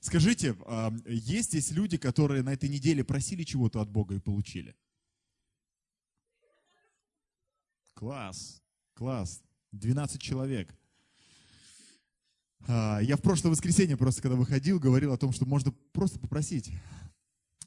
[0.00, 4.74] Скажите, а, есть здесь люди, которые на этой неделе просили чего-то от Бога и получили?
[7.94, 8.60] Класс,
[8.94, 9.40] класс.
[9.70, 10.74] 12 человек.
[12.66, 16.70] А, я в прошлое воскресенье просто, когда выходил, говорил о том, что можно просто попросить.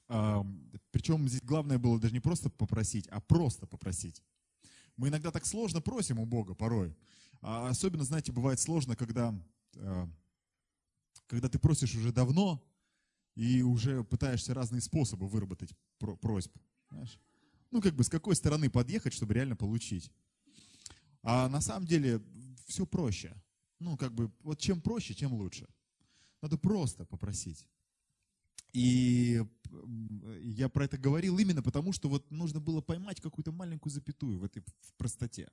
[0.08, 0.46] А,
[0.92, 4.22] Причем здесь главное было даже не просто попросить, а просто попросить.
[4.98, 6.96] Мы иногда так сложно просим у Бога порой.
[7.42, 9.34] А особенно, знаете, бывает сложно, когда,
[11.26, 12.64] когда ты просишь уже давно
[13.36, 16.62] и уже пытаешься разные способы выработать просьбу.
[16.90, 17.20] Знаешь?
[17.72, 20.12] Ну, как бы с какой стороны подъехать, чтобы реально получить.
[21.24, 22.22] А на самом деле
[22.68, 23.34] все проще.
[23.82, 25.68] Ну, как бы, вот чем проще, тем лучше.
[26.40, 27.68] Надо просто попросить.
[28.74, 29.44] И
[30.40, 34.44] я про это говорил именно потому, что вот нужно было поймать какую-то маленькую запятую в
[34.44, 35.50] этой в простоте.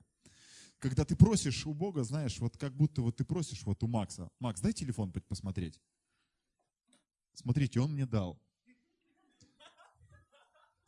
[0.77, 4.29] Когда ты просишь у Бога, знаешь, вот как будто вот ты просишь вот у Макса.
[4.39, 5.81] Макс, дай телефон посмотреть.
[7.33, 8.39] Смотрите, он мне дал.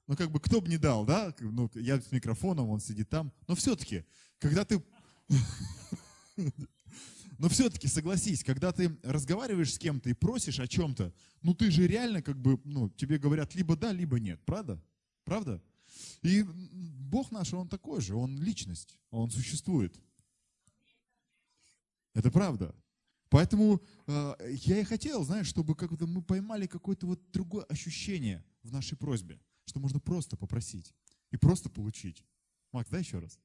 [0.05, 1.33] Ну, как бы, кто бы не дал, да?
[1.39, 3.33] Ну, я с микрофоном, он сидит там.
[3.47, 4.05] Но все-таки,
[4.37, 4.83] когда ты...
[7.41, 11.11] Но все-таки согласись, когда ты разговариваешь с кем-то и просишь о чем-то,
[11.41, 14.79] ну ты же реально как бы, ну, тебе говорят либо да, либо нет, правда?
[15.23, 15.59] Правда?
[16.21, 19.99] И Бог наш, Он такой же, Он личность, Он существует.
[22.13, 22.75] Это правда.
[23.29, 28.71] Поэтому э, я и хотел, знаешь, чтобы как-то мы поймали какое-то вот другое ощущение в
[28.71, 30.93] нашей просьбе, что можно просто попросить
[31.31, 32.23] и просто получить.
[32.71, 33.39] Макс, дай еще раз.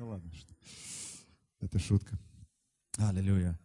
[0.00, 0.32] Ну ладно.
[1.60, 2.18] Это шутка.
[3.08, 3.58] Аллилуйя.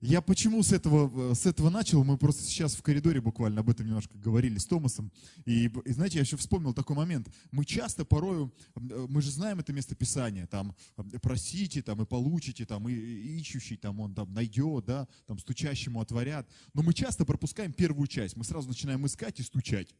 [0.00, 2.02] Я почему с этого, с этого начал?
[2.02, 5.12] Мы просто сейчас в коридоре буквально об этом немножко говорили с Томасом.
[5.46, 7.32] И, и знаете, я еще вспомнил такой момент.
[7.52, 10.74] Мы часто порою, мы же знаем это место Писания, там,
[11.22, 16.00] просите, там, и получите, там, и, и ищущий, там, он там найдет, да, там, стучащему
[16.00, 16.46] отворят.
[16.74, 18.36] Но мы часто пропускаем первую часть.
[18.36, 19.94] Мы сразу начинаем искать и стучать.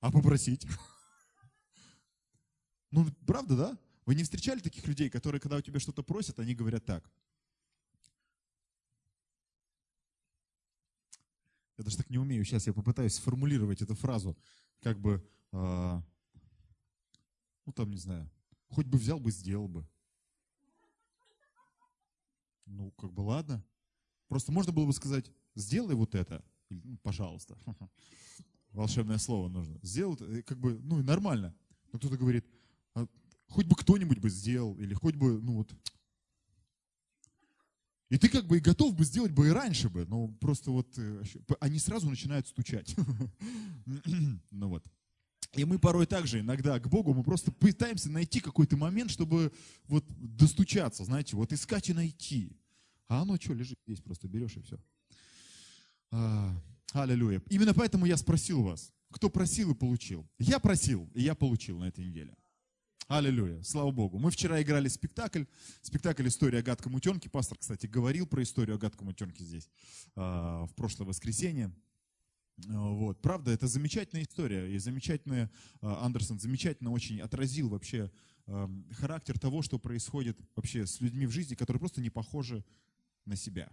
[0.00, 0.66] А попросить?
[2.92, 3.78] Ну, правда, да?
[4.06, 7.10] Вы не встречали таких людей, которые, когда у тебя что-то просят, они говорят так.
[11.80, 12.44] Я даже так не умею.
[12.44, 14.36] Сейчас я попытаюсь сформулировать эту фразу.
[14.80, 16.02] Как бы, э,
[17.64, 18.30] ну там, не знаю,
[18.68, 19.86] хоть бы взял бы, сделал бы.
[22.66, 23.64] Ну, как бы ладно.
[24.28, 26.44] Просто можно было бы сказать, сделай вот это.
[26.68, 27.56] Ну, пожалуйста.
[28.72, 29.78] Волшебное слово нужно.
[29.82, 31.54] Сделай, э, как бы, ну и нормально.
[31.92, 32.46] Но кто-то говорит,
[33.50, 35.74] хоть бы кто-нибудь бы сделал, или хоть бы, ну вот.
[38.08, 40.88] И ты как бы и готов бы сделать бы и раньше бы, но просто вот
[40.96, 41.22] э,
[41.60, 42.96] они сразу начинают стучать.
[44.50, 44.84] Ну вот.
[45.54, 49.52] И мы порой также иногда к Богу мы просто пытаемся найти какой-то момент, чтобы
[49.88, 52.56] вот достучаться, знаете, вот искать и найти.
[53.08, 54.78] А оно что, лежит здесь, просто берешь и все.
[56.12, 56.54] А,
[56.92, 57.42] аллилуйя.
[57.48, 60.28] Именно поэтому я спросил вас, кто просил и получил.
[60.38, 62.36] Я просил, и я получил на этой неделе.
[63.10, 64.20] Аллилуйя, слава Богу.
[64.20, 65.42] Мы вчера играли спектакль,
[65.82, 67.28] спектакль «История о гадком утенке».
[67.28, 69.68] Пастор, кстати, говорил про историю о гадком утенке здесь
[70.14, 71.74] а, в прошлое воскресенье.
[72.68, 73.20] А, вот.
[73.20, 75.50] Правда, это замечательная история, и замечательная,
[75.80, 78.12] а, Андерсон замечательно очень отразил вообще
[78.92, 82.64] характер того, что происходит вообще с людьми в жизни, которые просто не похожи
[83.24, 83.72] на себя.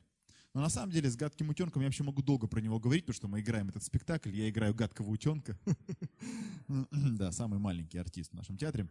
[0.55, 3.15] Но на самом деле с гадким утенком я вообще могу долго про него говорить, потому
[3.15, 5.59] что мы играем этот спектакль, я играю гадкого утенка.
[6.67, 8.89] Да, самый маленький артист в нашем театре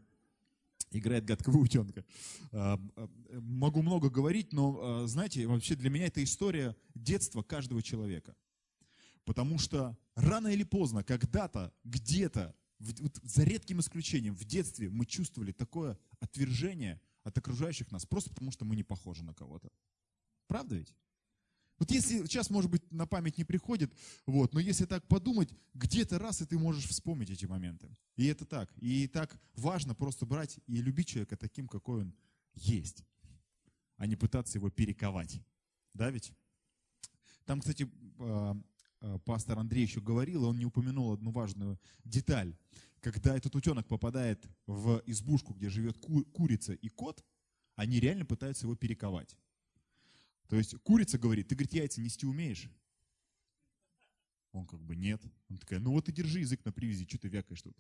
[0.99, 2.05] играет гадкого утенка.
[2.53, 3.09] А, а,
[3.41, 8.35] могу много говорить, но, а, знаете, вообще для меня это история детства каждого человека.
[9.25, 15.99] Потому что рано или поздно, когда-то, где-то, за редким исключением, в детстве мы чувствовали такое
[16.21, 19.71] отвержение от окружающих нас, просто потому что мы не похожи на кого-то.
[20.47, 20.95] Правда ведь?
[21.79, 23.93] Вот если сейчас, может быть, на память не приходит,
[24.25, 27.89] вот, но если так подумать, где-то раз и ты можешь вспомнить эти моменты.
[28.17, 28.73] И это так.
[28.79, 32.15] И так важно просто брать и любить человека таким, какой он
[32.55, 33.05] есть,
[33.97, 35.41] а не пытаться его перековать.
[35.93, 36.33] Да ведь?
[37.45, 38.57] Там, кстати, а,
[39.01, 42.57] а, пастор Андрей еще говорил, он не упомянул одну важную деталь.
[43.01, 47.25] Когда этот утенок попадает в избушку, где живет курица и кот,
[47.77, 49.37] они реально пытаются его перековать.
[50.49, 52.69] То есть курица говорит, ты, говорит, яйца нести умеешь?
[54.53, 55.23] Он как бы нет.
[55.49, 57.77] Он такая, ну вот и держи язык на привязи, что ты вякаешь тут?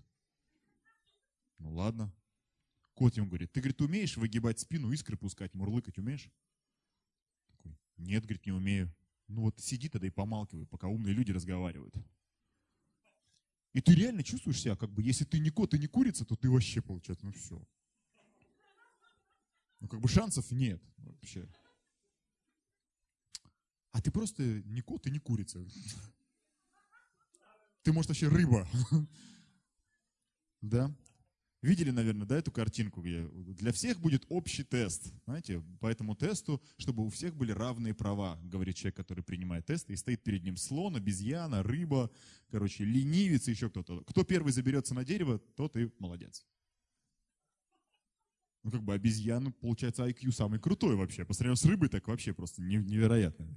[1.59, 2.13] Ну ладно.
[2.95, 6.31] Кот ему говорит, ты, говорит, умеешь выгибать спину, искры пускать, мурлыкать умеешь?
[7.49, 8.95] Такой, нет, говорит, не умею.
[9.29, 11.95] Ну вот сиди тогда и помалкивай, пока умные люди разговаривают.
[13.75, 16.37] И ты реально чувствуешь себя, как бы, если ты не кот и не курица, то
[16.37, 17.63] ты вообще, получается, ну все.
[19.81, 21.47] Ну как бы шансов нет вообще.
[23.96, 25.58] А ты просто не кот и не курица.
[27.82, 28.69] Ты, может, вообще рыба.
[30.60, 30.94] Да?
[31.62, 35.14] Видели, наверное, да, эту картинку, где для всех будет общий тест.
[35.25, 39.88] Знаете, по этому тесту, чтобы у всех были равные права, говорит человек, который принимает тест,
[39.88, 42.10] и стоит перед ним слон, обезьяна, рыба,
[42.50, 44.04] короче, ленивец еще кто-то.
[44.04, 46.44] Кто первый заберется на дерево, тот и молодец.
[48.62, 51.25] Ну, как бы обезьяна, получается, IQ самый крутой вообще.
[51.25, 53.48] По сравнению с рыбой, так вообще просто невероятно.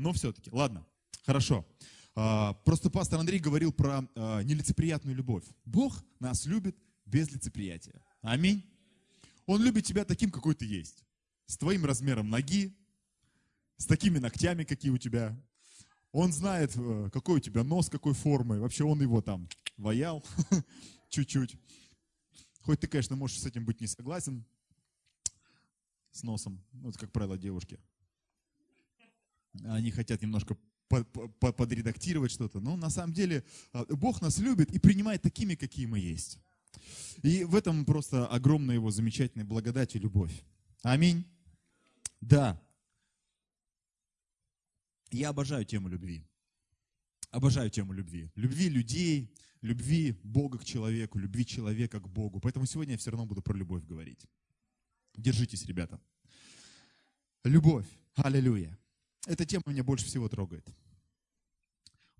[0.00, 0.86] Но все-таки, ладно,
[1.26, 1.66] хорошо.
[2.14, 5.44] А, просто пастор Андрей говорил про а, нелицеприятную любовь.
[5.66, 6.74] Бог нас любит
[7.04, 8.02] без лицеприятия.
[8.22, 8.64] Аминь.
[9.44, 11.04] Он любит тебя таким, какой ты есть.
[11.44, 12.74] С твоим размером ноги,
[13.76, 15.38] с такими ногтями, какие у тебя.
[16.12, 18.58] Он знает, э, какой у тебя нос, какой формы.
[18.58, 20.24] Вообще он его там ваял
[21.10, 21.56] чуть-чуть.
[22.62, 24.46] Хоть ты, конечно, можешь с этим быть не согласен,
[26.10, 26.64] с носом.
[26.72, 27.78] Ну, это, как правило, девушки.
[29.64, 30.56] Они хотят немножко
[30.88, 32.60] подредактировать что-то.
[32.60, 36.38] Но на самом деле а, Бог нас любит и принимает такими, какие мы есть.
[37.22, 40.32] И в этом просто огромная его замечательная благодать и любовь.
[40.82, 41.24] Аминь.
[42.20, 42.60] Да.
[45.10, 46.24] Я обожаю тему любви.
[47.30, 48.30] Обожаю тему любви.
[48.34, 52.40] Любви людей, любви Бога к человеку, любви человека к Богу.
[52.40, 54.26] Поэтому сегодня я все равно буду про любовь говорить.
[55.16, 56.00] Держитесь, ребята.
[57.44, 57.86] Любовь.
[58.16, 58.79] Аллилуйя.
[59.26, 60.66] Эта тема меня больше всего трогает.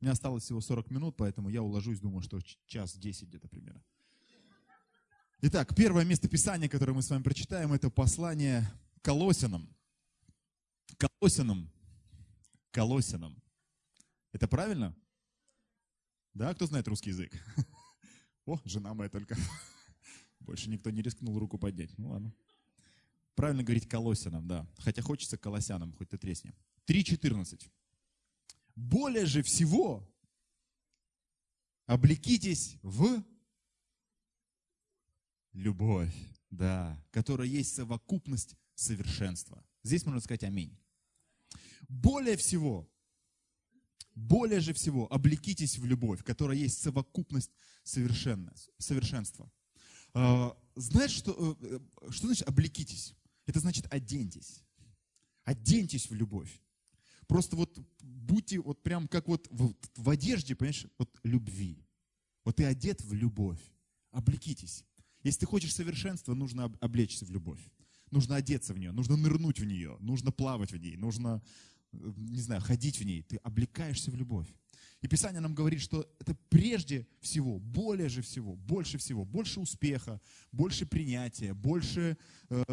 [0.01, 3.83] У меня осталось всего 40 минут, поэтому я уложусь, думаю, что час 10 где-то примерно.
[5.43, 8.71] Итак, первое место Писания, которое мы с вами прочитаем, это послание
[9.03, 9.69] Колосинам.
[10.99, 11.71] Колосинам.
[12.71, 13.43] Колосинам.
[14.33, 14.95] Это правильно?
[16.35, 17.33] Да, кто знает русский язык?
[18.47, 19.37] О, жена моя только.
[20.41, 21.97] Больше никто не рискнул руку поднять.
[21.99, 22.35] Ну ладно.
[23.35, 24.67] Правильно говорить колосянам, да.
[24.79, 26.55] Хотя хочется колосянам, хоть ты тресни.
[26.87, 27.71] 3.14.
[28.75, 30.07] Более же всего
[31.87, 33.23] облекитесь в
[35.53, 36.15] любовь,
[36.51, 39.65] да, которая есть совокупность совершенства.
[39.83, 40.77] Здесь можно сказать аминь.
[41.89, 42.89] Более всего,
[44.15, 47.51] более же всего облекитесь в любовь, которая есть совокупность
[47.83, 49.51] совершенства.
[50.13, 51.81] А, знаешь, что, э,
[52.11, 53.15] что значит облекитесь?
[53.47, 54.63] Это значит оденьтесь.
[55.45, 56.61] Оденьтесь в любовь.
[57.31, 61.87] Просто вот будьте вот прям как вот в, в одежде, понимаешь, вот любви.
[62.45, 63.61] Вот ты одет в любовь.
[64.11, 64.85] Облекитесь.
[65.23, 67.61] Если ты хочешь совершенства, нужно облечься в любовь.
[68.11, 71.41] Нужно одеться в нее, нужно нырнуть в нее, нужно плавать в ней, нужно,
[71.93, 73.23] э, не знаю, ходить в ней.
[73.23, 74.53] Ты облекаешься в любовь.
[75.01, 80.21] И Писание нам говорит, что это прежде всего, более же всего, больше всего, больше успеха,
[80.51, 82.19] больше принятия, больше
[82.49, 82.65] э,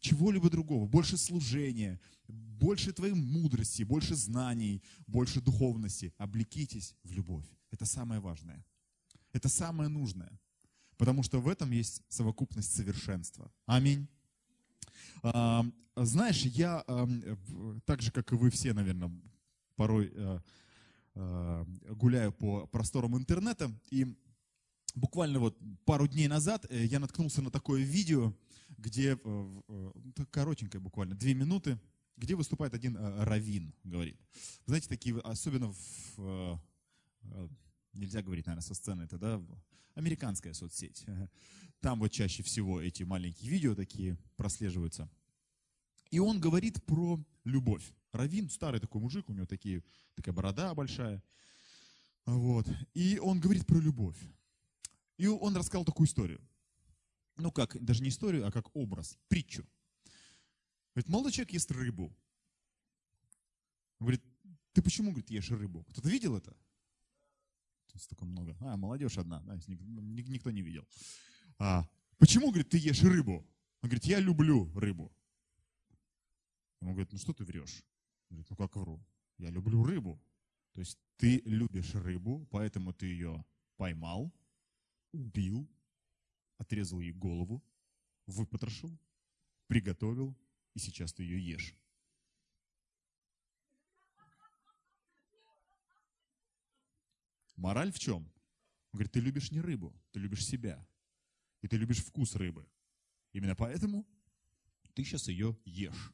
[0.00, 1.98] чего-либо другого, больше служения,
[2.62, 6.12] больше твоей мудрости, больше знаний, больше духовности.
[6.18, 7.46] Облекитесь в любовь.
[7.70, 8.64] Это самое важное.
[9.32, 10.40] Это самое нужное.
[10.96, 13.50] Потому что в этом есть совокупность совершенства.
[13.66, 14.06] Аминь.
[15.22, 15.64] А,
[15.96, 16.84] знаешь, я
[17.84, 19.10] так же, как и вы все, наверное,
[19.76, 20.40] порой э,
[21.14, 24.16] Э, гуляю по просторам интернета, и
[24.94, 28.32] буквально вот пару дней назад э, я наткнулся на такое видео,
[28.78, 29.92] где, э,
[30.30, 31.78] коротенькое буквально, две минуты,
[32.16, 34.20] где выступает один раввин, говорит.
[34.66, 36.60] Знаете, такие, особенно в,
[37.92, 39.42] нельзя говорить, наверное, со сцены, это, да,
[39.94, 41.04] американская соцсеть.
[41.80, 45.10] Там вот чаще всего эти маленькие видео такие прослеживаются.
[46.10, 47.92] И он говорит про любовь.
[48.12, 49.82] Равин, старый такой мужик, у него такие,
[50.14, 51.22] такая борода большая.
[52.26, 52.68] Вот.
[52.94, 54.18] И он говорит про любовь.
[55.16, 56.40] И он рассказал такую историю.
[57.36, 59.66] Ну как, даже не историю, а как образ, притчу.
[60.94, 62.14] Говорит, молодой человек ест рыбу.
[63.98, 64.22] Говорит,
[64.72, 65.84] ты почему, говорит, ешь рыбу?
[65.84, 66.56] Кто-то видел это?
[67.94, 68.56] Столько много.
[68.60, 70.86] А, молодежь одна, да, никто не видел.
[71.58, 71.86] А,
[72.18, 73.46] почему, говорит, ты ешь рыбу?
[73.82, 75.12] Он говорит, я люблю рыбу.
[76.80, 77.84] Он говорит, ну что ты врешь?
[78.30, 79.04] Говорит, ну как вру?
[79.38, 80.20] Я люблю рыбу.
[80.72, 83.44] То есть ты любишь рыбу, поэтому ты ее
[83.76, 84.32] поймал,
[85.12, 85.68] убил,
[86.56, 87.62] отрезал ей голову,
[88.26, 88.98] выпотрошил,
[89.66, 90.36] приготовил,
[90.74, 91.74] и сейчас ты ее ешь.
[97.56, 98.22] Мораль в чем?
[98.92, 100.86] Он говорит, ты любишь не рыбу, ты любишь себя.
[101.60, 102.66] И ты любишь вкус рыбы.
[103.32, 104.06] Именно поэтому
[104.94, 106.12] ты сейчас ее ешь.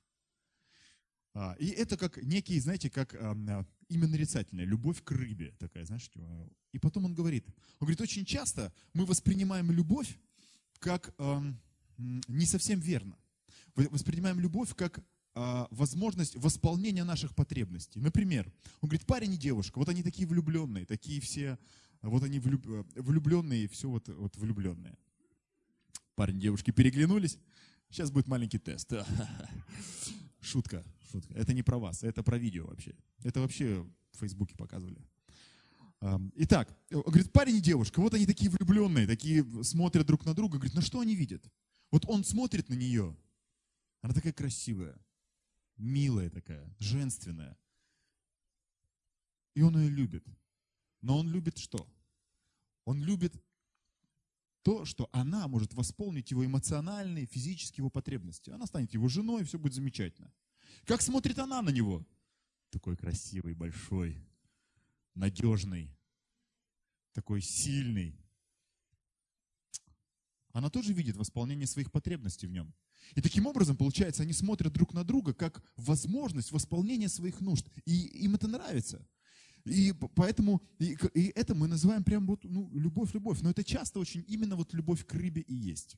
[1.34, 6.08] А, и это как некий, знаете, как а, именно нарицательное, любовь к рыбе такая, знаешь.
[6.10, 6.50] Типа.
[6.72, 7.46] И потом он говорит,
[7.80, 10.18] он говорит, очень часто мы воспринимаем любовь
[10.80, 11.12] как
[11.96, 13.18] не совсем верно.
[13.90, 15.00] Воспринимаем любовь как
[15.34, 18.00] а, возможность восполнения наших потребностей.
[18.00, 21.58] Например, он говорит, парень и девушка, вот они такие влюбленные, такие все,
[22.02, 22.66] вот они влюб,
[22.96, 24.96] влюбленные, все вот, вот влюбленные.
[26.16, 27.38] Парень и девушки переглянулись.
[27.88, 28.92] Сейчас будет маленький тест.
[30.40, 31.34] Шутка, шутка.
[31.34, 32.94] Это не про вас, это про видео вообще.
[33.22, 35.00] Это вообще в Фейсбуке показывали.
[36.36, 40.58] Итак, говорит, парень и девушка, вот они такие влюбленные, такие смотрят друг на друга.
[40.58, 41.44] Говорит, на что они видят?
[41.90, 43.16] Вот он смотрит на нее,
[44.00, 44.98] она такая красивая,
[45.76, 47.58] милая такая, женственная.
[49.54, 50.24] И он ее любит.
[51.00, 51.88] Но он любит что?
[52.84, 53.34] Он любит
[54.62, 58.50] то, что она может восполнить его эмоциональные, физические его потребности.
[58.50, 60.32] Она станет его женой, и все будет замечательно.
[60.84, 62.06] Как смотрит она на него?
[62.70, 64.22] Такой красивый, большой,
[65.14, 65.96] надежный,
[67.12, 68.18] такой сильный.
[70.52, 72.74] Она тоже видит восполнение своих потребностей в нем.
[73.14, 77.66] И таким образом, получается, они смотрят друг на друга как возможность восполнения своих нужд.
[77.84, 79.06] И им это нравится.
[79.64, 83.40] И поэтому и, и это мы называем прям вот ну, любовь, любовь.
[83.42, 85.96] Но это часто очень именно вот любовь к рыбе и есть.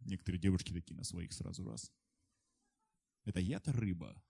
[0.00, 1.92] Некоторые девушки такие на своих сразу раз.
[3.24, 4.20] Это я-то рыба.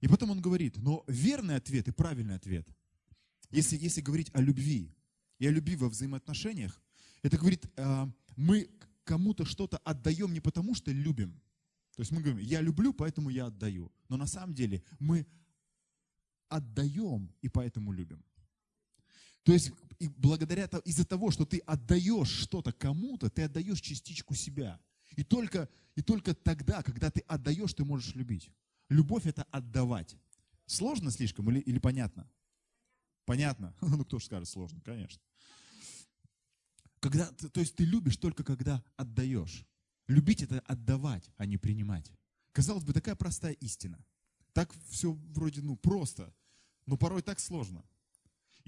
[0.00, 2.68] И потом он говорит, но верный ответ и правильный ответ
[3.50, 4.94] если, если говорить о любви
[5.38, 6.80] и о любви во взаимоотношениях,
[7.22, 8.68] это говорит, а, мы
[9.04, 11.40] кому-то что-то отдаем не потому, что любим.
[11.96, 13.90] То есть мы говорим, я люблю, поэтому я отдаю.
[14.08, 15.26] Но на самом деле мы
[16.48, 18.24] отдаем и поэтому любим.
[19.42, 24.78] То есть и благодаря из-за того, что ты отдаешь что-то кому-то, ты отдаешь частичку себя.
[25.16, 28.50] И только, и только тогда, когда ты отдаешь, ты можешь любить.
[28.88, 30.16] Любовь это отдавать.
[30.66, 32.30] Сложно слишком или, или понятно?
[33.28, 33.74] Понятно?
[33.82, 35.20] Ну, кто же скажет сложно, конечно.
[36.98, 39.66] Когда, то есть ты любишь только когда отдаешь.
[40.06, 42.10] Любить это отдавать, а не принимать.
[42.52, 44.02] Казалось бы, такая простая истина.
[44.54, 46.34] Так все вроде, ну, просто,
[46.86, 47.84] но порой так сложно.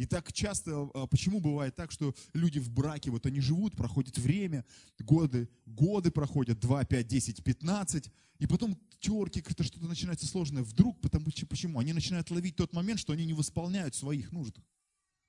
[0.01, 4.17] И так часто, а, почему бывает так, что люди в браке, вот они живут, проходит
[4.17, 4.65] время,
[4.99, 10.63] годы, годы проходят, 2, 5, 10, 15, и потом терки, как-то что-то начинается сложное.
[10.63, 11.81] Вдруг, потому, почему?
[11.81, 14.57] Они начинают ловить тот момент, что они не восполняют своих нужд.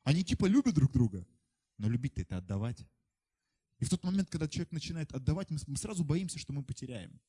[0.03, 1.27] Они типа любят друг друга,
[1.77, 2.87] но любить-то это отдавать.
[3.79, 7.19] И в тот момент, когда человек начинает отдавать, мы сразу боимся, что мы потеряем.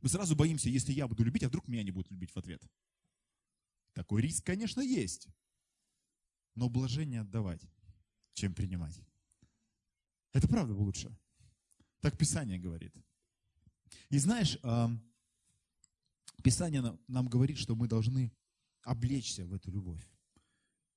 [0.00, 2.60] Мы сразу боимся, если я буду любить, а вдруг меня не будут любить в ответ.
[3.92, 5.28] Такой риск, конечно, есть.
[6.54, 7.62] Но блажение отдавать,
[8.34, 9.00] чем принимать.
[10.32, 11.16] Это правда лучше.
[12.00, 12.94] Так Писание говорит.
[14.10, 14.58] И знаешь,
[16.42, 18.32] Писание нам говорит, что мы должны
[18.82, 20.06] облечься в эту любовь,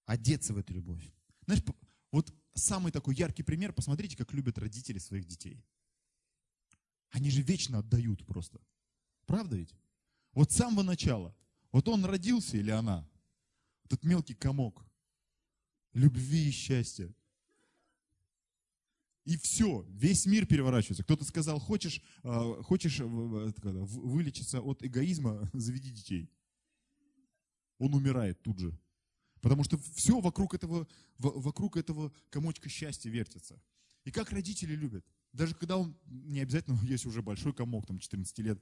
[0.05, 1.07] одеться в эту любовь.
[1.45, 1.63] Знаешь,
[2.11, 5.63] вот самый такой яркий пример, посмотрите, как любят родители своих детей.
[7.11, 8.59] Они же вечно отдают просто.
[9.25, 9.73] Правда ведь?
[10.33, 11.35] Вот с самого начала.
[11.71, 13.07] Вот он родился или она,
[13.83, 14.85] этот мелкий комок,
[15.95, 17.11] любви и счастья.
[19.23, 21.03] И все, весь мир переворачивается.
[21.03, 26.29] Кто-то сказал, хочешь, а, хочешь вылечиться от эгоизма, заведи детей.
[27.79, 28.77] Он умирает тут же.
[29.41, 30.87] Потому что все вокруг этого,
[31.17, 33.59] вокруг этого комочка счастья вертится.
[34.03, 35.03] И как родители любят.
[35.33, 38.61] Даже когда он, не обязательно, есть уже большой комок, там 14 лет,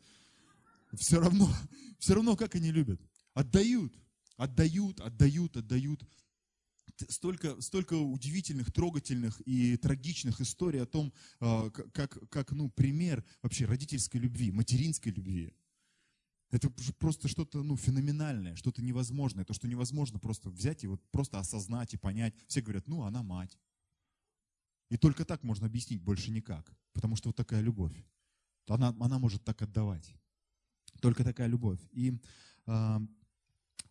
[0.93, 1.49] все равно,
[1.99, 3.01] все равно как они любят.
[3.33, 3.99] Отдают,
[4.37, 6.05] отдают, отдают, отдают
[7.09, 13.65] столько, столько удивительных, трогательных и трагичных историй о том, а, как, как ну, пример вообще
[13.65, 15.53] родительской любви, материнской любви.
[16.51, 19.43] Это просто что-то ну, феноменальное, что-то невозможное.
[19.43, 22.35] То, что невозможно просто взять и вот просто осознать и понять.
[22.47, 23.57] Все говорят, ну, она мать.
[24.89, 26.71] И только так можно объяснить, больше никак.
[26.93, 27.95] Потому что вот такая любовь.
[28.67, 30.13] Она, она может так отдавать.
[31.01, 31.79] Только такая любовь.
[31.91, 32.21] И
[32.67, 33.01] а,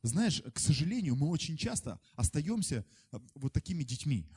[0.03, 4.29] знаешь, к сожалению, мы очень часто остаемся э, вот такими детьми.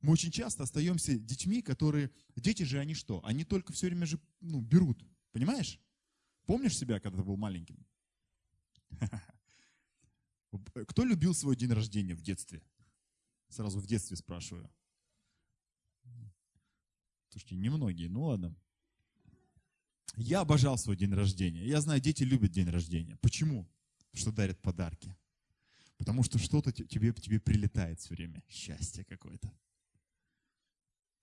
[0.00, 2.10] Мы очень часто остаемся детьми, которые...
[2.36, 3.22] Дети же они что?
[3.24, 5.04] Они только все время же ну, берут.
[5.32, 5.78] Понимаешь?
[6.46, 7.84] Помнишь себя, когда ты был маленьким?
[10.88, 12.62] Кто любил свой день рождения в детстве?
[13.50, 14.70] Сразу в детстве спрашиваю.
[17.28, 18.56] Слушайте, немногие, ну ладно.
[20.16, 21.64] Я обожал свой день рождения.
[21.64, 23.16] Я знаю, дети любят день рождения.
[23.18, 23.68] Почему?
[24.12, 25.16] Что дарят подарки.
[25.96, 28.42] Потому что что-то тебе, тебе прилетает все время.
[28.48, 29.52] Счастье какое-то.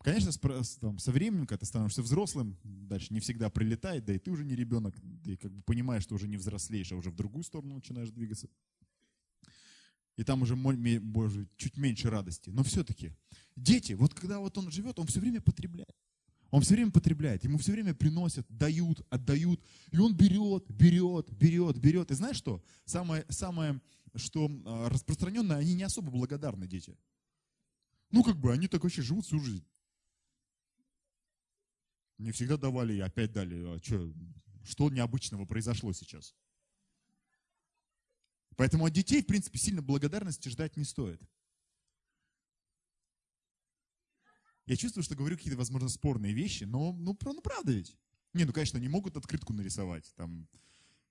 [0.03, 0.32] Конечно,
[0.79, 4.46] там, со временем, когда ты становишься взрослым, дальше не всегда прилетает, да и ты уже
[4.46, 7.75] не ребенок, ты как бы понимаешь, что уже не взрослеешь, а уже в другую сторону
[7.75, 8.48] начинаешь двигаться.
[10.15, 12.50] И там уже боже, чуть меньше радости.
[12.51, 13.13] Но все-таки
[13.56, 15.96] дети, вот когда вот он живет, он все время потребляет.
[16.49, 19.61] Он все время потребляет, ему все время приносят, дают, отдают.
[19.91, 22.11] И он берет, берет, берет, берет.
[22.11, 22.63] И знаешь что?
[22.85, 23.81] Самое, самое
[24.15, 26.97] что а, распространенное, они не особо благодарны, дети.
[28.11, 29.65] Ну, как бы, они так вообще живут всю жизнь.
[32.17, 33.75] Не всегда давали и опять дали.
[33.75, 34.11] А что,
[34.63, 36.35] что необычного произошло сейчас?
[38.55, 41.21] Поэтому от детей, в принципе, сильно благодарности ждать не стоит.
[44.67, 47.95] Я чувствую, что говорю какие-то, возможно, спорные вещи, но ну, ну правда ведь.
[48.33, 50.47] Не, ну, конечно, не могут открытку нарисовать, там,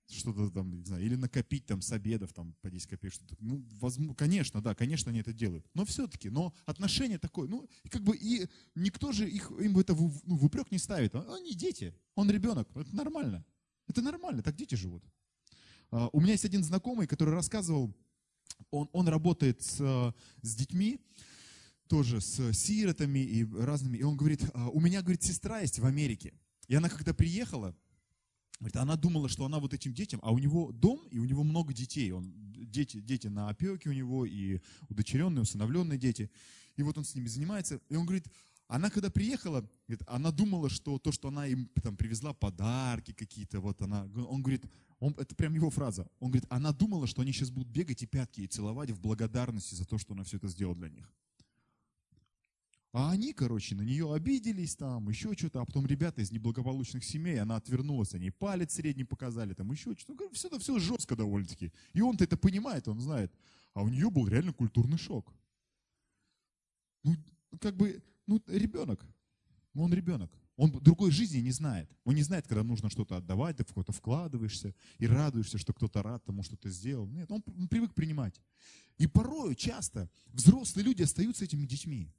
[0.07, 3.35] что-то там, не знаю, или накопить там с обедов, там, по 10 копеек, что-то.
[3.39, 5.65] Ну, возможно, конечно, да, конечно, они это делают.
[5.73, 10.21] Но все-таки, но отношение такое, ну, как бы и никто же их, им это в,
[10.25, 11.15] ну, в упрек не ставит.
[11.15, 13.43] А, они дети, он ребенок, это нормально.
[13.87, 15.03] Это нормально, так дети живут.
[15.91, 17.93] А, у меня есть один знакомый, который рассказывал,
[18.71, 20.99] он, он работает с, с детьми,
[21.87, 23.97] тоже с сиротами и разными.
[23.97, 26.33] И он говорит, «А, у меня, говорит, сестра есть в Америке.
[26.67, 27.75] И она когда приехала,
[28.59, 31.43] говорит, она думала, что она вот этим детям, а у него дом, и у него
[31.43, 32.11] много детей.
[32.11, 36.29] Он, дети, дети на опеке у него, и удочеренные, усыновленные дети.
[36.75, 37.79] И вот он с ними занимается.
[37.89, 38.27] И он говорит,
[38.67, 43.61] она когда приехала, говорит, она думала, что то, что она им там привезла подарки какие-то,
[43.61, 44.65] вот она, он говорит,
[44.99, 48.07] он, это прям его фраза, он говорит, она думала, что они сейчас будут бегать и
[48.07, 51.09] пятки и целовать в благодарности за то, что она все это сделала для них.
[52.93, 57.39] А они, короче, на нее обиделись там, еще что-то, а потом ребята из неблагополучных семей,
[57.39, 60.29] она отвернулась, они палец средний показали, там еще что-то.
[60.31, 61.71] Все это все жестко довольно-таки.
[61.93, 63.31] И он-то это понимает, он знает.
[63.73, 65.33] А у нее был реально культурный шок.
[67.03, 67.15] Ну,
[67.59, 69.05] как бы, ну, ребенок.
[69.75, 70.31] Он ребенок.
[70.55, 71.89] Он другой жизни не знает.
[72.03, 76.01] Он не знает, когда нужно что-то отдавать, ты в кого-то вкладываешься и радуешься, что кто-то
[76.01, 77.07] рад тому, что ты сделал.
[77.07, 78.41] Нет, он, он привык принимать.
[78.97, 82.11] И порою, часто, взрослые люди остаются этими детьми.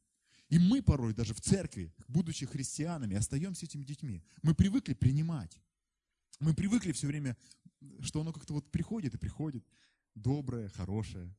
[0.48, 4.22] И мы порой даже в церкви, будучи христианами, остаемся этими детьми.
[4.42, 5.61] Мы привыкли принимать.
[6.40, 7.37] Мы привыкли все время,
[8.00, 9.66] что оно как-то вот приходит и приходит.
[10.14, 11.34] Доброе, хорошее.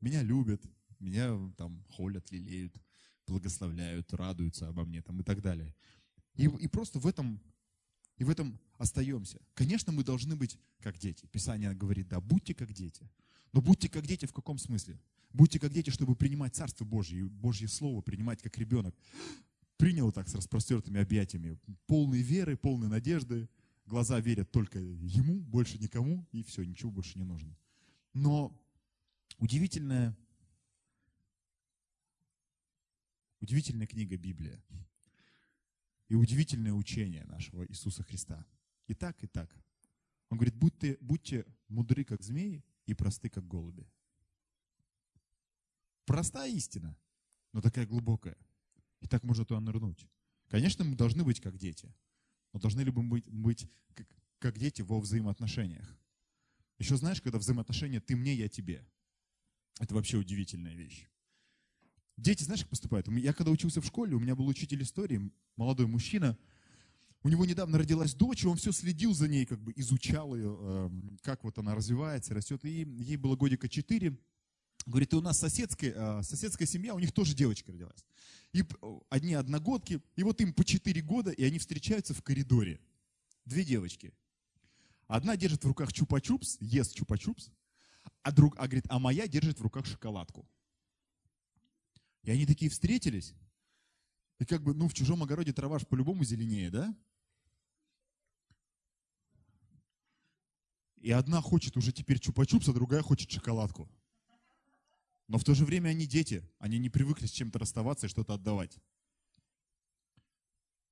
[0.00, 0.62] Меня любят,
[0.98, 2.74] меня там холят, лелеют,
[3.26, 5.74] благословляют, радуются обо мне там, и так далее.
[6.36, 7.40] И, и просто в этом,
[8.16, 9.40] и в этом остаемся.
[9.54, 11.26] Конечно, мы должны быть как дети.
[11.26, 13.10] Писание говорит, да, будьте как дети.
[13.52, 14.98] Но будьте как дети в каком смысле?
[15.34, 18.94] Будьте как дети, чтобы принимать Царство Божье, и Божье Слово принимать как ребенок.
[19.76, 23.48] Принял так с распростертыми объятиями, полной веры, полной надежды.
[23.84, 27.58] Глаза верят только Ему, больше никому, и все, ничего больше не нужно.
[28.12, 28.56] Но
[29.38, 30.16] удивительная,
[33.40, 34.62] удивительная книга Библия
[36.08, 38.46] и удивительное учение нашего Иисуса Христа.
[38.86, 39.52] И так, и так.
[40.30, 43.84] Он говорит, будьте, будьте мудры, как змеи, и просты, как голуби.
[46.04, 46.96] Простая истина,
[47.52, 48.36] но такая глубокая.
[49.00, 50.06] И так можно туда нырнуть.
[50.48, 51.92] Конечно, мы должны быть как дети.
[52.52, 54.06] Но должны ли мы быть, быть как,
[54.38, 55.98] как дети во взаимоотношениях?
[56.78, 58.86] Еще знаешь, когда взаимоотношения ты мне, я тебе.
[59.80, 61.08] Это вообще удивительная вещь.
[62.16, 63.08] Дети, знаешь, как поступают?
[63.08, 66.38] Я когда учился в школе, у меня был учитель истории, молодой мужчина.
[67.22, 70.56] У него недавно родилась дочь, и он все следил за ней, как бы изучал ее,
[70.60, 72.64] эм, как вот она развивается, растет.
[72.64, 74.16] И ей было годика четыре.
[74.86, 78.04] Говорит, и у нас соседская, а, соседская семья, у них тоже девочка родилась.
[78.52, 78.62] И
[79.08, 82.80] одни одногодки, и вот им по 4 года, и они встречаются в коридоре.
[83.44, 84.12] Две девочки.
[85.06, 87.50] Одна держит в руках чупа-чупс, ест чупа-чупс,
[88.22, 90.48] а, друг, а, говорит, а моя держит в руках шоколадку.
[92.22, 93.34] И они такие встретились,
[94.38, 96.94] и как бы, ну, в чужом огороде трава по-любому зеленее, да?
[100.96, 103.90] И одна хочет уже теперь чупа-чупс, а другая хочет шоколадку.
[105.26, 108.34] Но в то же время они дети, они не привыкли с чем-то расставаться и что-то
[108.34, 108.78] отдавать.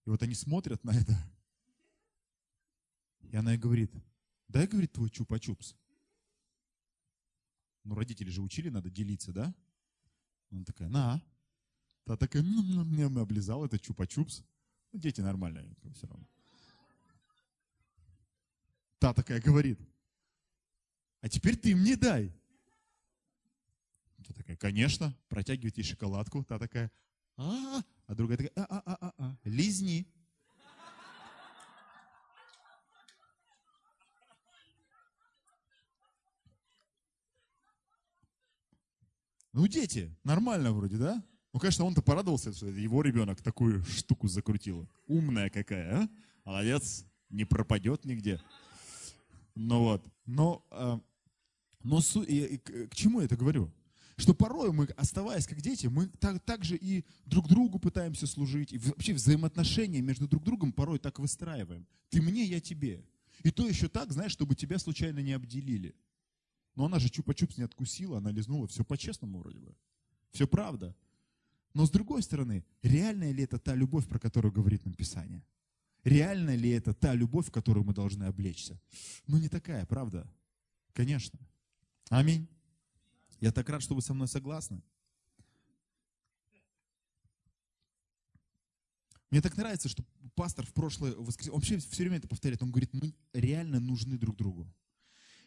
[0.05, 1.17] И вот они смотрят на это.
[3.21, 3.93] И она и говорит,
[4.49, 5.77] дай, говорит, твой чупа-чупс.
[7.85, 9.55] Ну, родители же учили, надо делиться, да?
[10.51, 11.23] Она такая, на.
[12.05, 14.43] Та такая, мне облизал, это чупа-чупс.
[14.93, 16.27] Ну, дети нормальные, все равно.
[18.99, 19.79] Та такая говорит,
[21.21, 22.33] а теперь ты мне дай.
[24.23, 26.45] Та такая, конечно, протягивает ей шоколадку.
[26.45, 26.91] Та такая,
[27.37, 30.07] а, -а, а другая такая, а, а, а, а, а, лизни.
[39.53, 41.23] Ну, дети, нормально вроде, да?
[41.53, 44.89] Ну, конечно, он-то порадовался, что его ребенок такую штуку закрутил.
[45.07, 46.09] Умная какая, а?
[46.45, 48.41] Молодец, не пропадет нигде.
[49.55, 51.01] Ну вот, но, а,
[51.83, 53.71] но су, и, и, к чему я это говорю?
[54.17, 58.73] Что порой мы, оставаясь как дети, мы так, так же и друг другу пытаемся служить,
[58.73, 61.87] и вообще взаимоотношения между друг другом порой так выстраиваем.
[62.11, 63.05] Ты мне, я тебе.
[63.43, 65.95] И то еще так, знаешь, чтобы тебя случайно не обделили.
[66.75, 69.75] Но она же чупа-чупс не откусила, она лизнула, все по-честному вроде бы.
[70.31, 70.95] Все правда.
[71.75, 75.43] Но с другой стороны, реальная ли это та любовь, про которую говорит нам Писание?
[76.05, 78.81] Реальна ли это та любовь, в которую мы должны облечься?
[79.27, 80.31] Ну, не такая, правда?
[80.93, 81.39] Конечно.
[82.09, 82.49] Аминь.
[83.43, 84.81] Я так рад, что вы со мной согласны.
[89.31, 90.05] Мне так нравится, что
[90.37, 94.37] пастор в прошлое воскресенье, вообще все время это повторяет, он говорит, мы реально нужны друг
[94.37, 94.73] другу.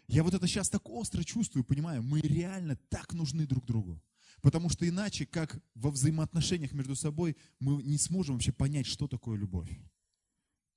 [0.08, 4.03] Я вот это сейчас так остро чувствую, понимаю, мы реально так нужны друг другу.
[4.41, 9.38] Потому что иначе, как во взаимоотношениях между собой, мы не сможем вообще понять, что такое
[9.38, 9.69] любовь.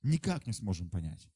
[0.05, 1.29] Никак не сможем понять.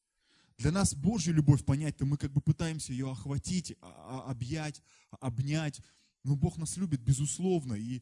[0.63, 5.81] Для нас Божью любовь понять-то мы как бы пытаемся ее охватить, а, а, объять, обнять.
[6.23, 7.75] Но Бог нас любит, безусловно.
[7.75, 8.01] И,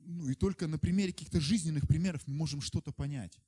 [0.00, 3.38] ну, и только на примере каких-то жизненных примеров мы можем что-то понять.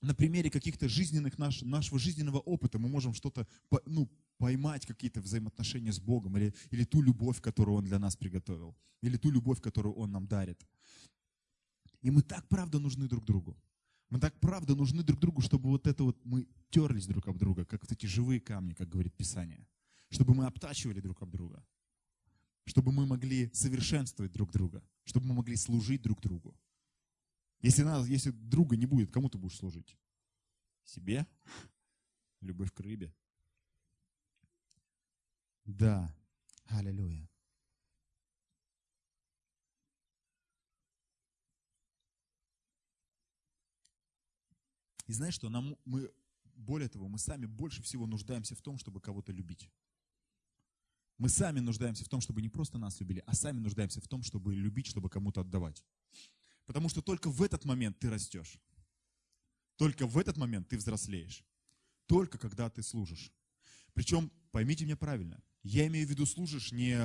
[0.00, 3.46] На примере каких-то жизненных, наш, нашего жизненного опыта мы можем что-то
[3.84, 8.74] ну, поймать, какие-то взаимоотношения с Богом, или, или ту любовь, которую Он для нас приготовил,
[9.02, 10.66] или ту любовь, которую Он нам дарит.
[12.00, 13.58] И мы так, правда, нужны друг другу.
[14.08, 17.64] Мы так правда нужны друг другу, чтобы вот это вот мы терлись друг об друга,
[17.64, 19.66] как вот эти живые камни, как говорит Писание.
[20.10, 21.64] Чтобы мы обтачивали друг об друга.
[22.64, 24.82] Чтобы мы могли совершенствовать друг друга.
[25.04, 26.56] Чтобы мы могли служить друг другу.
[27.62, 29.96] Если, нас, если друга не будет, кому ты будешь служить?
[30.84, 31.26] Себе?
[32.40, 33.12] Любовь к рыбе?
[35.64, 36.14] Да.
[36.66, 37.28] Аллилуйя.
[45.06, 46.10] И знаешь что, нам, мы,
[46.54, 49.70] более того, мы сами больше всего нуждаемся в том, чтобы кого-то любить.
[51.18, 54.22] Мы сами нуждаемся в том, чтобы не просто нас любили, а сами нуждаемся в том,
[54.22, 55.82] чтобы любить, чтобы кому-то отдавать.
[56.66, 58.58] Потому что только в этот момент ты растешь.
[59.76, 61.44] Только в этот момент ты взрослеешь.
[62.06, 63.32] Только когда ты служишь.
[63.94, 66.98] Причем, поймите меня правильно, я имею в виду служишь не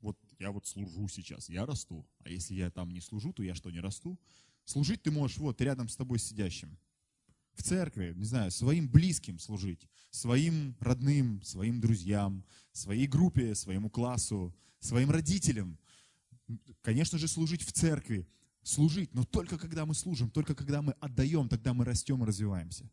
[0.00, 2.06] вот я вот служу сейчас, я расту.
[2.24, 4.20] А если я там не служу, то я что, не расту?
[4.64, 6.78] Служить ты можешь вот рядом с тобой сидящим
[7.58, 14.54] в церкви, не знаю, своим близким служить, своим родным, своим друзьям, своей группе, своему классу,
[14.80, 15.78] своим родителям.
[16.82, 18.26] Конечно же, служить в церкви,
[18.62, 22.88] служить, но только когда мы служим, только когда мы отдаем, тогда мы растем и развиваемся.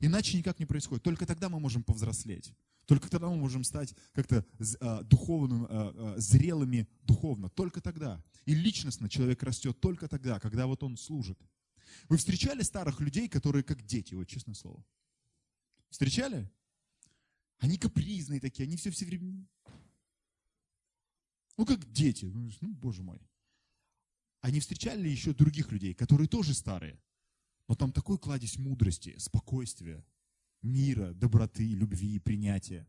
[0.00, 1.04] Иначе никак не происходит.
[1.04, 2.52] Только тогда мы можем повзрослеть.
[2.86, 4.44] Только тогда мы можем стать как-то
[4.80, 7.48] а, духовным, а, а, зрелыми духовно.
[7.50, 8.20] Только тогда.
[8.44, 11.38] И личностно человек растет только тогда, когда вот он служит.
[12.08, 14.84] Вы встречали старых людей, которые как дети, вот честное слово?
[15.90, 16.50] Встречали?
[17.58, 19.46] Они капризные такие, они все все время...
[21.56, 22.24] Ну, как дети.
[22.24, 23.20] Ну, ну боже мой.
[24.40, 27.00] Они встречали еще других людей, которые тоже старые,
[27.68, 30.04] но там такой кладезь мудрости, спокойствия,
[30.62, 32.88] мира, доброты, любви, принятия.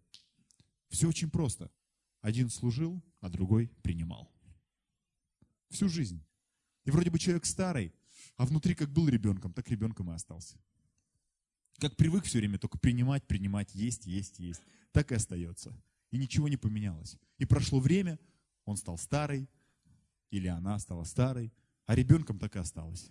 [0.90, 1.72] Все очень просто.
[2.22, 4.32] Один служил, а другой принимал.
[5.70, 6.26] Всю жизнь.
[6.86, 7.94] И вроде бы человек старый,
[8.38, 10.58] а внутри как был ребенком, так ребенком и остался.
[11.80, 14.62] Как привык все время только принимать, принимать, есть, есть, есть.
[14.92, 15.76] Так и остается.
[16.12, 17.18] И ничего не поменялось.
[17.38, 18.20] И прошло время,
[18.66, 19.50] он стал старый,
[20.30, 21.52] или она стала старой,
[21.86, 23.10] а ребенком так и осталось.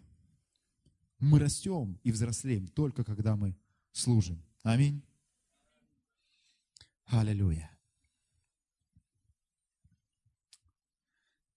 [1.19, 3.57] Мы растем и взрослеем только когда мы
[3.93, 4.43] служим.
[4.63, 5.03] Аминь.
[7.07, 7.71] Аллилуйя.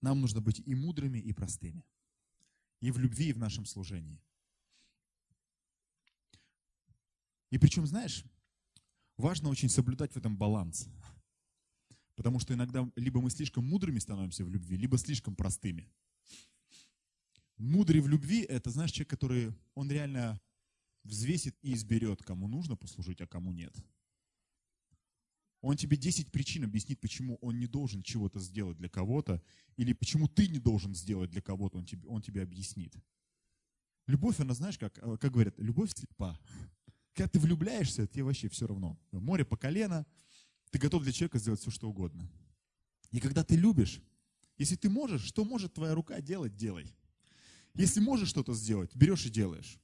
[0.01, 1.83] Нам нужно быть и мудрыми, и простыми
[2.81, 4.21] и в любви, и в нашем служении.
[7.51, 8.23] И причем, знаешь,
[9.17, 10.87] важно очень соблюдать в этом баланс.
[12.15, 15.89] Потому что иногда либо мы слишком мудрыми становимся в любви, либо слишком простыми.
[17.57, 20.39] Мудрый в любви– это, знаешь, человек, который, он реально
[21.03, 23.73] взвесит и изберет, кому нужно послужить, а кому нет.
[25.65, 29.41] Он тебе 10 причин объяснит, почему он не должен чего-то сделать для кого-то,
[29.77, 32.93] или почему ты не должен сделать для кого-то, он тебе, он тебе объяснит.
[34.05, 36.39] Любовь, она, знаешь, как, э, как говорят, любовь слепа.
[37.15, 38.95] Когда ты влюбляешься, тебе вообще все равно.
[39.11, 40.05] Море по колено,
[40.69, 42.29] ты готов для человека сделать все, что угодно.
[43.09, 44.03] И когда ты любишь,
[44.59, 46.95] если ты можешь, что может твоя рука делать, делай.
[47.73, 49.79] Если можешь что-то сделать, берешь и делаешь.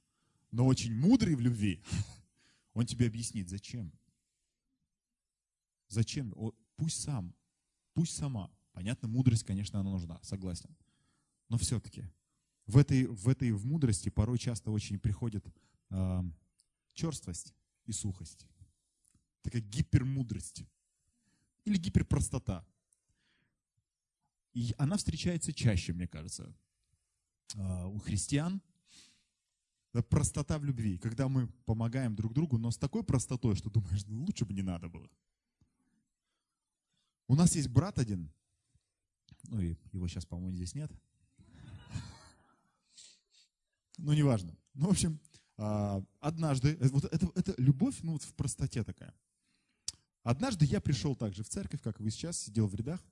[0.52, 1.82] Но очень мудрый в любви,
[2.72, 3.92] он тебе объяснит, зачем.
[5.92, 6.34] Зачем?
[6.76, 7.34] Пусть сам,
[7.92, 8.50] пусть сама.
[8.72, 10.74] Понятно, мудрость, конечно, она нужна, согласен.
[11.50, 12.04] Но все-таки
[12.66, 15.46] в этой, в этой в мудрости порой часто очень приходит
[15.90, 16.22] э,
[16.94, 18.46] черствость и сухость.
[19.42, 20.64] Такая гипермудрость.
[21.66, 22.66] Или гиперпростота.
[24.54, 26.56] И она встречается чаще, мне кажется,
[27.54, 28.62] э, у христиан.
[29.92, 34.06] Это простота в любви, когда мы помогаем друг другу, но с такой простотой, что думаешь,
[34.06, 35.10] ну, лучше бы не надо было.
[37.32, 38.30] У нас есть брат один,
[39.44, 40.92] ну и его сейчас, по-моему, здесь нет.
[43.96, 44.54] Ну, неважно.
[44.74, 45.18] Ну, в общем,
[45.56, 49.14] а, однажды, э, вот это, это любовь, ну, вот в простоте такая.
[50.22, 53.02] Однажды я пришел также в церковь, как вы сейчас, сидел в рядах,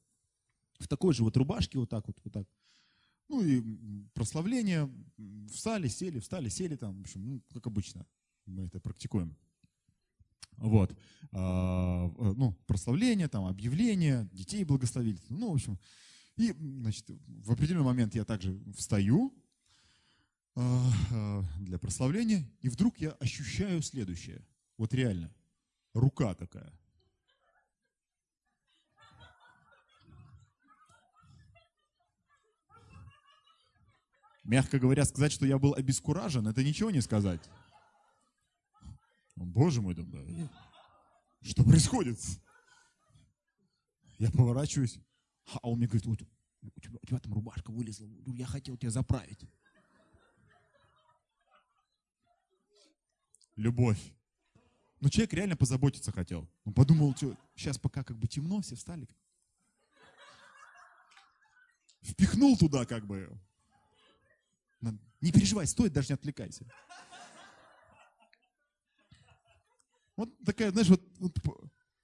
[0.81, 2.47] в такой же вот рубашке, вот так вот, вот так.
[3.29, 3.63] Ну и
[4.13, 4.93] прославление,
[5.51, 8.07] встали, сели, встали, сели там, в общем, ну, как обычно,
[8.45, 9.35] мы это практикуем.
[10.61, 10.95] Вот.
[11.33, 15.19] А, э, ну, прославление, там, объявление, детей благословили.
[15.31, 15.79] Ну, в общем.
[16.37, 19.35] И, значит, в определенный момент я также встаю
[20.55, 24.45] а, а, для прославления, и вдруг я ощущаю следующее.
[24.77, 25.33] Вот реально.
[25.95, 26.73] Рука такая.
[34.45, 37.41] Мягко говоря, сказать, что я был обескуражен, это ничего не сказать.
[39.47, 40.51] Боже мой, думаю,
[41.41, 42.19] что происходит?
[44.19, 44.99] Я поворачиваюсь,
[45.47, 46.23] а он мне говорит, вот,
[46.61, 49.41] у, тебя, у тебя там рубашка вылезла, я хотел тебя заправить.
[53.57, 53.99] Любовь.
[55.01, 56.47] Но человек реально позаботиться хотел.
[56.65, 59.09] Он подумал, что сейчас пока как бы темно, все встали.
[62.03, 63.41] Впихнул туда как бы.
[65.23, 66.67] Не переживай, стоит, даже не отвлекайся.
[70.21, 71.39] Вот такая, знаешь, вот, вот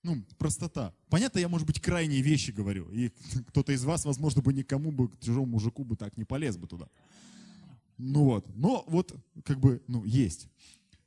[0.03, 0.95] ну, простота.
[1.11, 2.89] Понятно, я, может быть, крайние вещи говорю.
[2.91, 3.11] И
[3.49, 6.67] кто-то из вас, возможно, бы никому бы, к чужому мужику бы так не полез бы
[6.67, 6.89] туда.
[7.99, 8.49] Ну вот.
[8.57, 10.49] Но вот, как бы, ну, есть.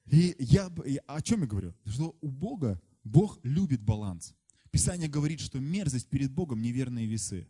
[0.05, 0.71] И я,
[1.07, 1.73] о чем я говорю?
[1.87, 4.35] Что у Бога, Бог любит баланс.
[4.69, 7.49] Писание говорит, что мерзость перед Богом неверные весы.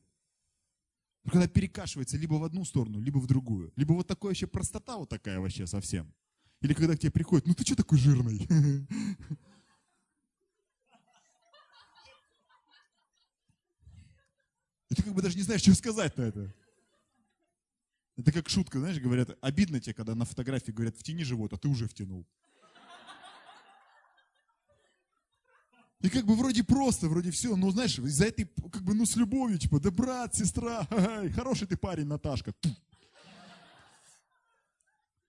[1.29, 3.73] Когда перекашивается либо в одну сторону, либо в другую.
[3.75, 6.13] Либо вот такая вообще простота вот такая вообще совсем.
[6.61, 8.47] Или когда к тебе приходит, ну ты что такой жирный?
[14.89, 16.53] И ты как бы даже не знаешь, что сказать на это.
[18.17, 21.69] Это как шутка, знаешь, говорят, обидно тебе, когда на фотографии говорят, втяни живот, а ты
[21.69, 22.27] уже втянул.
[26.01, 29.15] И как бы вроде просто, вроде все, но знаешь, за этой, как бы, ну с
[29.17, 30.85] любовью, типа, да брат, сестра,
[31.35, 32.53] хороший ты парень, Наташка.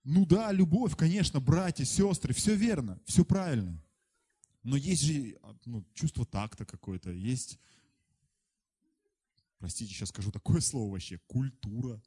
[0.03, 3.81] Ну да, любовь, конечно, братья, сестры, все верно, все правильно.
[4.63, 7.59] Но есть же ну, чувство такта какое-то, есть
[9.61, 12.01] простите, сейчас скажу такое слово вообще, культура.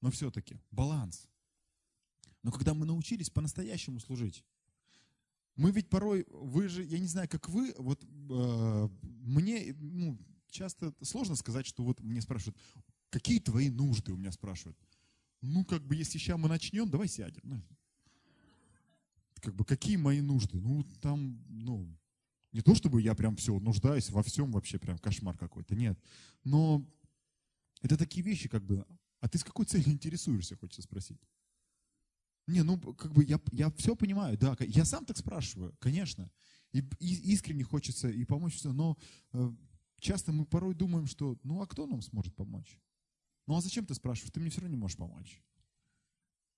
[0.00, 1.28] Но все-таки баланс.
[2.42, 4.42] Но когда мы научились по-настоящему служить,
[5.54, 10.18] мы ведь порой, вы же, я не знаю, как вы, вот э, мне ну,
[10.50, 12.56] часто сложно сказать, что вот мне спрашивают,
[13.10, 14.78] какие твои нужды у меня спрашивают.
[15.42, 17.62] Ну, как бы, если сейчас мы начнем, давай сядем.
[19.40, 20.58] Как бы, какие мои нужды?
[20.58, 21.86] Ну, там, ну,
[22.58, 25.96] не то чтобы я прям все нуждаюсь во всем вообще, прям кошмар какой-то, нет.
[26.42, 26.84] Но
[27.82, 28.84] это такие вещи, как бы,
[29.20, 31.20] а ты с какой целью интересуешься, хочется спросить?
[32.48, 36.32] Не, ну, как бы я, я все понимаю, да, я сам так спрашиваю, конечно.
[36.72, 38.98] И, и искренне хочется и помочь, все, но
[39.34, 39.52] э,
[40.00, 42.80] часто мы порой думаем, что, ну, а кто нам сможет помочь?
[43.46, 44.32] Ну, а зачем ты спрашиваешь?
[44.32, 45.40] Ты мне все равно не можешь помочь.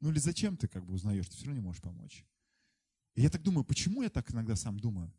[0.00, 2.24] Ну, или зачем ты как бы узнаешь, ты все равно не можешь помочь?
[3.16, 5.12] И я так думаю, почему я так иногда сам думаю?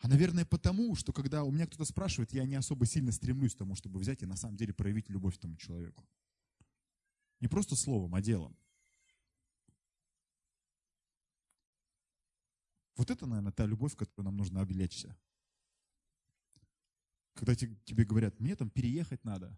[0.00, 3.58] А, наверное, потому, что когда у меня кто-то спрашивает, я не особо сильно стремлюсь к
[3.58, 6.06] тому, чтобы взять и на самом деле проявить любовь к тому человеку.
[7.40, 8.56] Не просто словом, а делом.
[12.96, 15.16] Вот это, наверное, та любовь, в которой нам нужно облечься.
[17.34, 19.56] Когда тебе говорят, мне там переехать надо,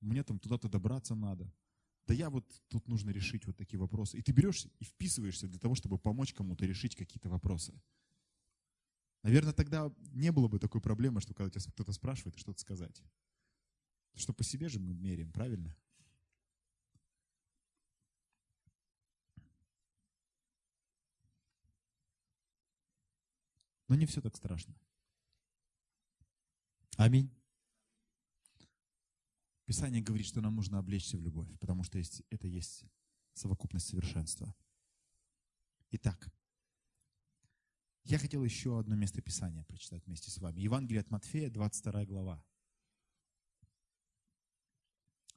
[0.00, 1.52] мне там туда-то добраться надо.
[2.06, 4.18] Да я вот тут нужно решить вот такие вопросы.
[4.18, 7.80] И ты берешь и вписываешься для того, чтобы помочь кому-то решить какие-то вопросы.
[9.26, 13.02] Наверное, тогда не было бы такой проблемы, что когда тебя кто-то спрашивает, что-то сказать.
[14.14, 15.76] Что по себе же мы меряем, правильно?
[23.88, 24.76] Но не все так страшно.
[26.96, 27.28] Аминь.
[29.64, 31.98] Писание говорит, что нам нужно облечься в любовь, потому что
[32.30, 32.84] это есть
[33.32, 34.54] совокупность совершенства.
[35.90, 36.32] Итак,
[38.08, 40.60] я хотел еще одно место Писания прочитать вместе с вами.
[40.60, 42.44] Евангелие от Матфея, 22 глава.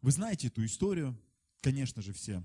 [0.02, 1.20] Вы знаете эту историю,
[1.62, 2.44] конечно же, все.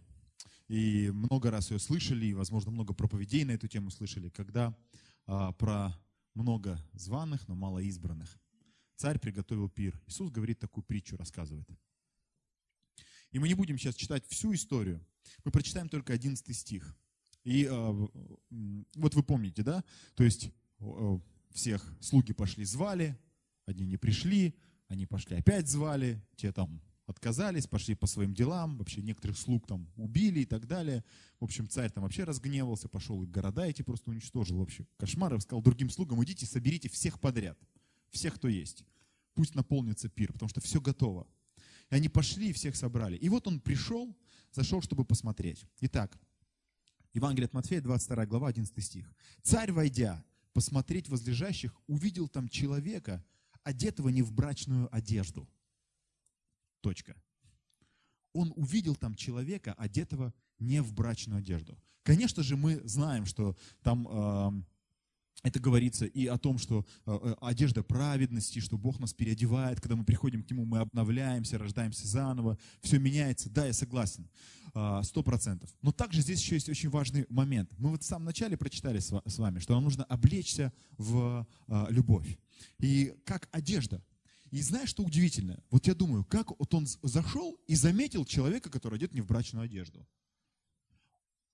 [0.68, 4.74] И много раз ее слышали, и, возможно, много проповедей на эту тему слышали, когда
[5.26, 5.94] а, про
[6.32, 8.40] много званых, но мало избранных.
[8.96, 10.00] Царь приготовил пир.
[10.06, 11.68] Иисус говорит такую притчу, рассказывает.
[13.30, 15.04] И мы не будем сейчас читать всю историю,
[15.44, 16.96] мы прочитаем только 11 стих.
[17.44, 18.06] И э,
[18.96, 19.84] вот вы помните, да?
[20.14, 20.50] То есть
[21.52, 23.18] всех слуги пошли, звали,
[23.66, 24.54] одни не пришли,
[24.88, 29.90] они пошли опять звали, те там отказались, пошли по своим делам, вообще некоторых слуг там
[29.96, 31.04] убили и так далее.
[31.38, 34.58] В общем, царь там вообще разгневался, пошел и города эти просто уничтожил.
[34.58, 37.58] Вообще кошмар, сказал другим слугам, идите, соберите всех подряд,
[38.10, 38.84] всех, кто есть.
[39.34, 41.26] Пусть наполнится пир, потому что все готово.
[41.90, 43.16] И они пошли и всех собрали.
[43.16, 44.16] И вот он пришел,
[44.52, 45.66] зашел, чтобы посмотреть.
[45.80, 46.18] Итак,
[47.14, 49.08] Евангелие от Матфея, 22 глава, 11 стих.
[49.42, 53.24] «Царь, войдя, посмотреть возлежащих, увидел там человека,
[53.62, 55.48] одетого не в брачную одежду».
[56.80, 57.16] Точка.
[58.32, 61.80] Он увидел там человека, одетого не в брачную одежду.
[62.02, 64.62] Конечно же, мы знаем, что там э,
[65.44, 69.94] это говорится и о том, что э, э, одежда праведности, что Бог нас переодевает, когда
[69.94, 73.50] мы приходим к Нему, мы обновляемся, рождаемся заново, все меняется.
[73.50, 74.26] Да, я согласен,
[74.74, 75.70] э, сто процентов.
[75.82, 77.70] Но также здесь еще есть очень важный момент.
[77.76, 82.38] Мы вот в самом начале прочитали с вами, что нам нужно облечься в э, любовь.
[82.78, 84.02] И как одежда.
[84.50, 85.62] И знаешь, что удивительно?
[85.70, 89.64] Вот я думаю, как вот он зашел и заметил человека, который одет не в брачную
[89.64, 90.06] одежду.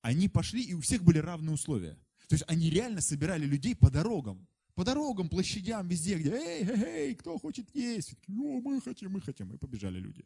[0.00, 1.98] Они пошли, и у всех были равные условия.
[2.30, 4.46] То есть они реально собирали людей по дорогам.
[4.76, 9.20] По дорогам, площадям, везде, где «Эй, эй, эй, кто хочет есть?» «Ну, мы хотим, мы
[9.20, 9.52] хотим».
[9.52, 10.24] И побежали люди.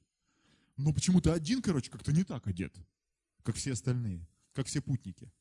[0.77, 2.77] Но почему-то один, короче, как-то не так одет,
[3.43, 5.33] как все остальные, как все путники.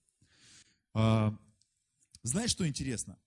[0.94, 1.38] А,
[2.22, 3.20] знаешь, что интересно?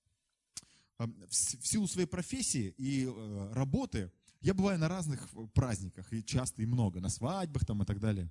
[0.96, 6.62] А, в силу своей профессии и э, работы я бываю на разных праздниках, и часто,
[6.62, 8.30] и много, на свадьбах там и так далее.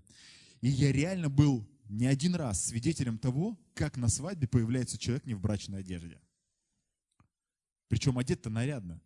[0.62, 5.34] И я реально был не один раз свидетелем того, как на свадьбе появляется человек не
[5.34, 6.20] в брачной одежде.
[7.88, 9.02] Причем одет-то нарядно.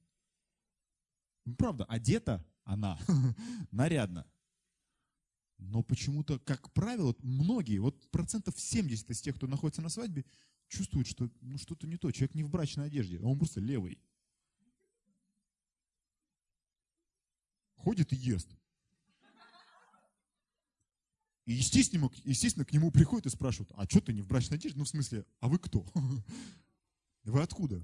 [1.46, 3.00] Ну, правда, одета она
[3.72, 4.26] нарядно.
[5.58, 10.26] Но почему-то, как правило, многие, вот процентов 70 из тех, кто находится на свадьбе,
[10.70, 12.12] чувствуют, что ну, что-то не то.
[12.12, 14.00] Человек не в брачной одежде, а он просто левый.
[17.76, 18.56] Ходит и ест.
[21.50, 24.78] И естественно, естественно, к нему приходят и спрашивают, а что ты не в брачной одежде?
[24.78, 25.84] Ну, в смысле, а вы кто?
[27.24, 27.84] Вы откуда?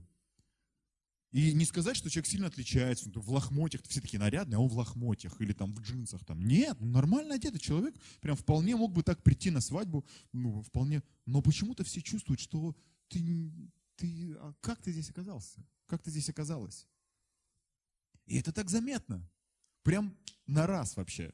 [1.31, 4.77] И не сказать, что человек сильно отличается, в лохмотьях, все такие нарядные, а он в
[4.77, 6.23] лохмотьях или там в джинсах.
[6.25, 6.45] Там.
[6.45, 11.01] Нет, ну, нормально одетый человек, прям вполне мог бы так прийти на свадьбу, ну, вполне.
[11.25, 12.75] Но почему-то все чувствуют, что
[13.07, 13.51] ты,
[13.95, 15.65] ты, а как ты здесь оказался?
[15.87, 16.87] Как ты здесь оказалась?
[18.27, 19.27] И это так заметно.
[19.81, 21.33] Прям на раз вообще.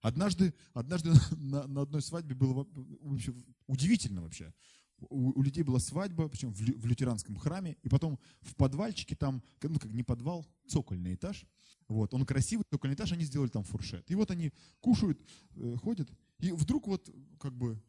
[0.00, 2.66] Однажды, однажды на, на одной свадьбе было
[3.02, 3.34] вообще,
[3.66, 4.52] удивительно вообще.
[5.10, 9.42] У, у людей была свадьба, причем в, в лютеранском храме, и потом в подвальчике там,
[9.62, 11.46] ну как не подвал, цокольный этаж.
[11.86, 14.10] Вот, он красивый, цокольный этаж, они сделали там фуршет.
[14.10, 15.20] И вот они кушают,
[15.56, 17.08] э, ходят, и вдруг вот
[17.40, 17.80] как бы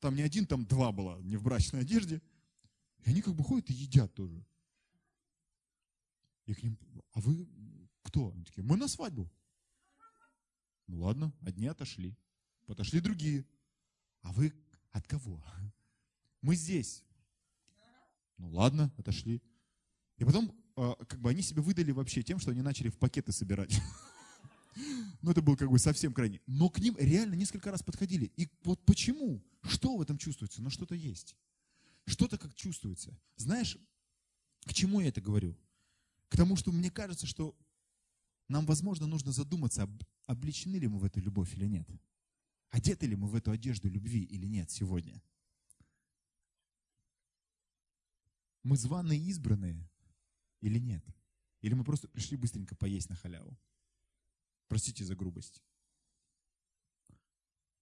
[0.00, 2.22] там не один, там два было, не в брачной одежде,
[3.04, 4.44] и они как бы ходят и едят тоже.
[6.46, 6.78] И к ним,
[7.12, 7.46] а вы
[8.02, 8.32] кто?
[8.32, 9.30] Они такие, мы на свадьбу.
[10.90, 12.16] Ну ладно, одни отошли.
[12.66, 13.46] Подошли другие.
[14.22, 14.52] А вы
[14.90, 15.40] от кого?
[16.42, 17.04] Мы здесь.
[18.38, 19.40] Ну ладно, отошли.
[20.16, 23.32] И потом, а, как бы они себя выдали вообще тем, что они начали в пакеты
[23.32, 23.80] собирать.
[25.22, 26.40] Ну, это был как бы совсем крайне.
[26.46, 28.32] Но к ним реально несколько раз подходили.
[28.36, 29.44] И вот почему?
[29.62, 30.62] Что в этом чувствуется?
[30.62, 31.36] Ну, что-то есть.
[32.06, 33.14] Что-то как чувствуется.
[33.36, 33.76] Знаешь,
[34.64, 35.58] к чему я это говорю?
[36.30, 37.54] К тому, что мне кажется, что
[38.50, 39.88] нам, возможно, нужно задуматься,
[40.26, 41.88] обличены ли мы в эту любовь или нет.
[42.70, 45.22] Одеты ли мы в эту одежду любви или нет сегодня.
[48.64, 49.88] Мы званые избранные
[50.60, 51.04] или нет?
[51.60, 53.56] Или мы просто пришли быстренько поесть на халяву?
[54.66, 55.62] Простите за грубость.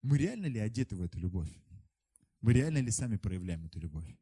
[0.03, 1.51] Мы реально ли одеты в эту любовь?
[2.43, 4.15] Мы реально ли сами проявляем эту любовь?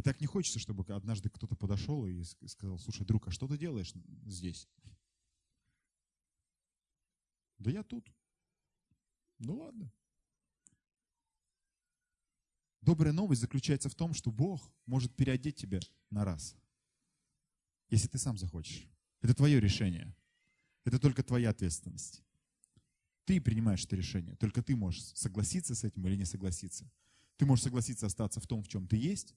[0.00, 3.58] И так не хочется, чтобы однажды кто-то подошел и сказал, слушай, друг, а что ты
[3.58, 3.92] делаешь
[4.24, 4.66] здесь?
[7.58, 8.10] Да я тут.
[9.40, 9.92] Ну ладно.
[12.80, 16.56] Добрая новость заключается в том, что Бог может переодеть тебя на раз,
[17.90, 18.88] если ты сам захочешь.
[19.20, 20.16] Это твое решение.
[20.84, 22.22] Это только твоя ответственность.
[23.26, 24.34] Ты принимаешь это решение.
[24.36, 26.90] Только ты можешь согласиться с этим или не согласиться.
[27.36, 29.34] Ты можешь согласиться остаться в том, в чем ты есть,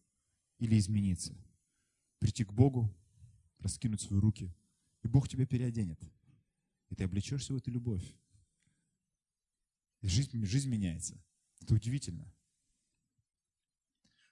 [0.59, 1.35] или измениться.
[2.19, 2.93] Прийти к Богу,
[3.59, 4.53] раскинуть свои руки,
[5.03, 5.99] и Бог тебя переоденет.
[6.89, 8.03] и ты облечешься в эту любовь.
[10.01, 11.19] И жизнь, жизнь меняется.
[11.59, 12.31] Это удивительно.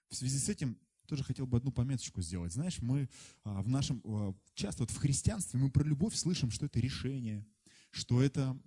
[0.08, 2.52] В связи с этим тоже хотел бы одну пометочку сделать.
[2.52, 3.08] Знаешь, мы
[3.42, 7.46] а, в нашем, а, часто вот в христианстве мы про любовь слышим, что это решение,
[7.90, 8.58] что это,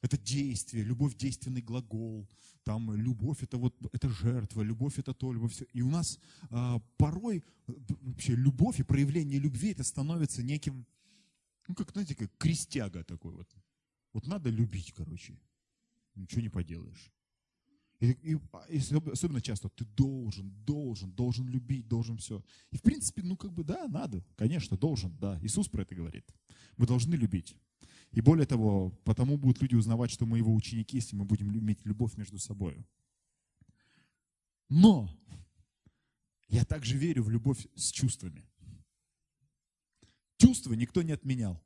[0.00, 2.28] это действие, любовь действенный глагол,
[2.64, 5.64] там любовь это вот это жертва, любовь это то, любовь все.
[5.72, 6.18] И у нас
[6.50, 10.86] а, порой вообще любовь и проявление любви это становится неким,
[11.66, 13.48] ну как знаете, как крестяга такой вот.
[14.12, 15.38] Вот надо любить, короче,
[16.14, 17.12] ничего не поделаешь.
[18.00, 18.38] И, и,
[18.68, 18.78] и
[19.12, 22.44] особенно часто ты должен, должен, должен любить, должен все.
[22.70, 25.38] И в принципе, ну как бы да, надо, конечно, должен, да.
[25.42, 26.24] Иисус про это говорит.
[26.76, 27.56] Мы должны любить.
[28.12, 31.84] И более того, потому будут люди узнавать, что мы его ученики, если мы будем иметь
[31.84, 32.86] любовь между собой.
[34.68, 35.10] Но
[36.48, 38.44] я также верю в любовь с чувствами.
[40.38, 41.62] Чувства никто не отменял.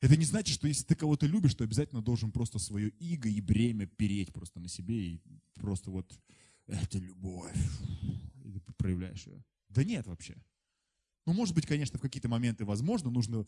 [0.00, 3.40] Это не значит, что если ты кого-то любишь, то обязательно должен просто свое иго и
[3.40, 5.22] бремя переть просто на себе и
[5.54, 6.18] просто вот
[6.66, 7.56] это любовь.
[8.44, 9.44] И ты проявляешь ее.
[9.68, 10.36] Да нет вообще.
[11.24, 13.46] Ну, может быть, конечно, в какие-то моменты возможно, нужно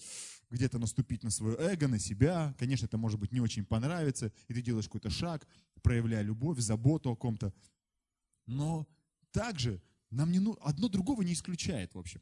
[0.50, 2.54] где-то наступить на свое эго, на себя.
[2.58, 5.46] Конечно, это может быть не очень понравится, и ты делаешь какой-то шаг,
[5.82, 7.52] проявляя любовь, заботу о ком-то.
[8.46, 8.86] Но
[9.32, 12.20] также нам не, ну, одно другого не исключает, в общем.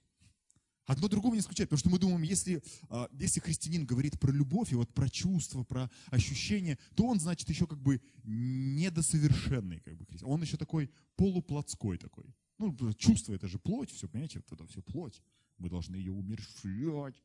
[0.86, 4.72] Одно другого не исключает, потому что мы думаем, если, а, если христианин говорит про любовь
[4.72, 9.80] и вот про чувства, про ощущения, то он, значит, еще как бы недосовершенный.
[9.80, 12.34] Как бы, он еще такой полуплотской такой.
[12.58, 15.22] Ну, чувство это же плоть, все, понимаете, вот это все плоть.
[15.58, 17.22] Мы должны ее умерщвлять.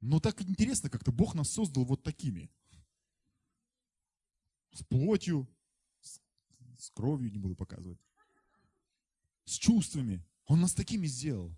[0.00, 2.50] Но так интересно, как-то Бог нас создал вот такими.
[4.72, 5.48] С плотью,
[6.00, 6.20] с,
[6.78, 7.98] с кровью не буду показывать,
[9.44, 10.24] с чувствами.
[10.46, 11.56] Он нас такими сделал.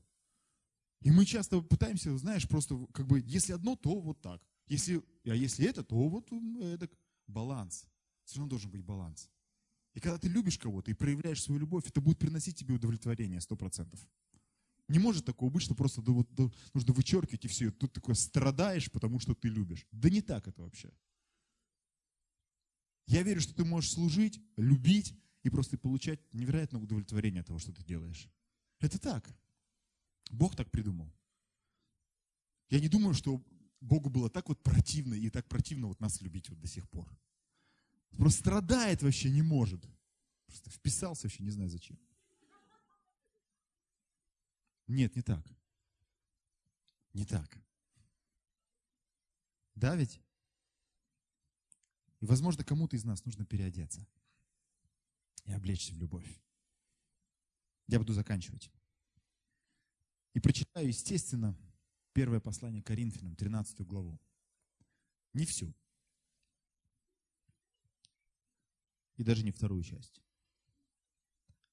[1.00, 4.42] И мы часто пытаемся, знаешь, просто как бы, если одно, то вот так.
[4.66, 6.30] Если, а если это, то вот
[6.62, 6.88] это
[7.26, 7.86] баланс.
[8.24, 9.28] Все равно должен быть баланс.
[9.94, 13.56] И когда ты любишь кого-то и проявляешь свою любовь, это будет приносить тебе удовлетворение сто
[13.56, 14.00] процентов.
[14.88, 17.68] Не может такого быть, что просто нужно вычеркивать и все.
[17.68, 19.86] И тут такое страдаешь, потому что ты любишь.
[19.92, 20.92] Да не так это вообще.
[23.06, 27.72] Я верю, что ты можешь служить, любить и просто получать невероятное удовлетворение от того, что
[27.72, 28.28] ты делаешь.
[28.78, 29.28] Это так.
[30.30, 31.12] Бог так придумал.
[32.68, 33.44] Я не думаю, что
[33.80, 37.08] Богу было так вот противно и так противно вот нас любить вот до сих пор.
[38.16, 39.82] Просто страдает вообще не может.
[40.46, 41.98] Просто вписался вообще не знаю зачем.
[44.86, 45.46] Нет, не так.
[47.12, 47.58] Не так.
[49.74, 50.20] Да ведь?
[52.20, 54.06] И, возможно, кому-то из нас нужно переодеться
[55.44, 56.40] и облечься в любовь.
[57.86, 58.70] Я буду заканчивать.
[60.34, 61.56] И прочитаю, естественно,
[62.12, 64.20] первое послание Коринфянам, 13 главу.
[65.32, 65.74] Не всю.
[69.20, 70.22] И даже не вторую часть.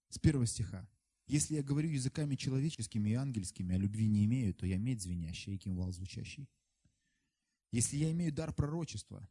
[0.10, 0.86] С первого стиха.
[1.28, 5.56] Если я говорю языками человеческими и ангельскими, а любви не имею, то я медь звенящая
[5.56, 6.50] и кимвал звучащий.
[7.72, 9.26] Если я имею дар пророчества,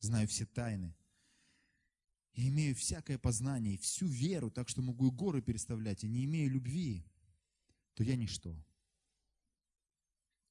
[0.00, 0.94] знаю все тайны,
[2.34, 6.26] и имею всякое познание и всю веру, так что могу и горы переставлять, и не
[6.26, 7.06] имею любви,
[7.94, 8.62] то я ничто.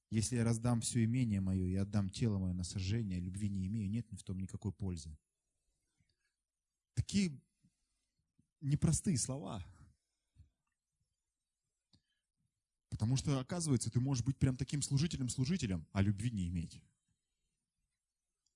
[0.09, 3.87] Если я раздам все имение мое и отдам тело мое на сожжение, любви не имею,
[3.87, 5.15] нет в том никакой пользы.
[6.93, 7.39] Такие
[8.61, 9.63] непростые слова.
[12.89, 16.81] Потому что, оказывается, ты можешь быть прям таким служителем-служителем, а любви не иметь.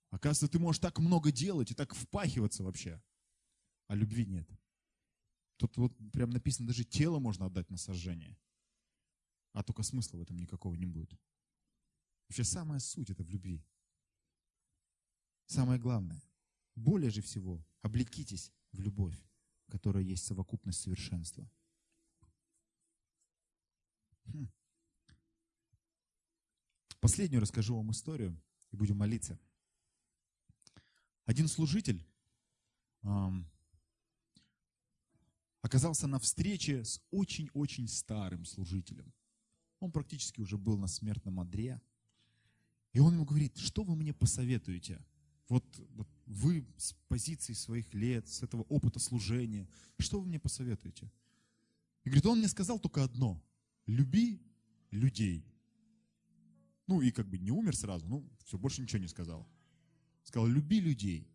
[0.10, 3.02] Оказывается, ты можешь так много делать и так впахиваться вообще,
[3.88, 4.50] а любви нет.
[5.58, 8.38] Тут вот прям написано, даже тело можно отдать на сожжение.
[9.54, 11.12] А только смысла в этом никакого не будет.
[12.30, 13.66] Вообще самая суть это в любви.
[15.48, 16.22] Самое главное.
[16.78, 19.20] Более же всего, облекитесь в любовь,
[19.68, 21.50] которая есть совокупность совершенства.
[24.26, 24.48] Хм.
[27.00, 29.40] Последнюю расскажу вам историю и будем молиться.
[31.26, 32.06] Один служитель
[35.62, 39.12] оказался на встрече с очень-очень старым служителем.
[39.80, 41.82] Он практически уже был на смертном одре.
[42.94, 45.04] И он ему говорит, что вы мне посоветуете?
[45.50, 45.66] Вот,
[45.96, 49.68] вот вы с позиции своих лет, с этого опыта служения,
[49.98, 51.12] что вы мне посоветуете?
[52.04, 53.42] И говорит, он мне сказал только одно.
[53.86, 54.42] Люби
[54.92, 55.46] людей.
[56.86, 59.48] Ну и как бы не умер сразу, ну все, больше ничего не сказал.
[60.24, 61.28] Сказал, люби людей.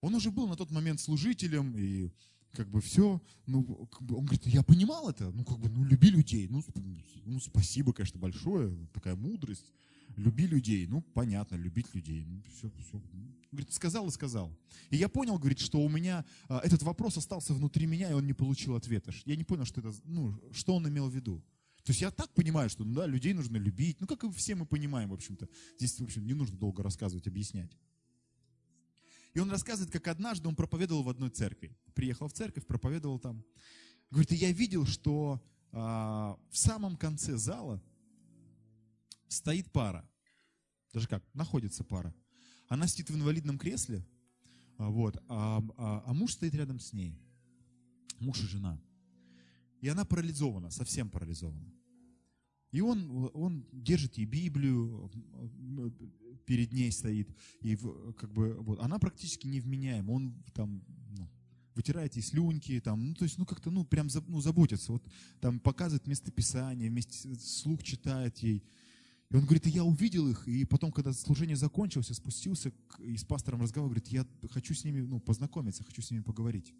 [0.00, 2.10] Он уже был на тот момент служителем, и
[2.52, 5.84] как бы все, ну, как бы, он говорит, я понимал это, ну, как бы, ну,
[5.84, 6.62] люби людей, ну,
[7.24, 9.72] ну, спасибо, конечно, большое, такая мудрость,
[10.16, 13.02] люби людей, ну, понятно, любить людей, ну, все, все.
[13.52, 14.56] Говорит, сказал и сказал.
[14.90, 18.26] И я понял, говорит, что у меня а, этот вопрос остался внутри меня, и он
[18.26, 19.12] не получил ответа.
[19.24, 21.42] Я не понял, что это, ну, что он имел в виду.
[21.84, 24.54] То есть я так понимаю, что, ну, да, людей нужно любить, ну, как и все
[24.54, 25.48] мы понимаем, в общем-то.
[25.78, 27.76] Здесь, в общем, не нужно долго рассказывать, объяснять.
[29.34, 31.76] И он рассказывает, как однажды он проповедовал в одной церкви.
[31.94, 33.44] Приехал в церковь, проповедовал там.
[34.10, 35.40] Говорит, и я видел, что
[35.72, 37.82] а, в самом конце зала
[39.28, 40.08] стоит пара.
[40.92, 42.14] Даже как, находится пара.
[42.68, 44.04] Она сидит в инвалидном кресле,
[44.78, 47.16] а, вот, а, а, а муж стоит рядом с ней.
[48.18, 48.80] Муж и жена.
[49.80, 51.72] И она парализована, совсем парализована.
[52.72, 55.10] И он, он держит ей Библию,
[56.50, 57.28] перед ней стоит,
[57.62, 57.76] и
[58.18, 60.10] как бы вот, она практически невменяема.
[60.10, 60.82] Он там
[61.16, 61.28] ну,
[61.76, 64.90] вытирает ей слюнки, там, ну, то есть, ну, как-то, ну, прям ну, заботится.
[64.90, 65.08] Вот
[65.40, 68.64] там показывает местописание, вместе слух читает ей.
[69.30, 73.16] И он говорит, и я увидел их, и потом, когда служение закончилось, я спустился и
[73.16, 76.74] с пастором разговаривал, говорит, я хочу с ними ну, познакомиться, хочу с ними поговорить.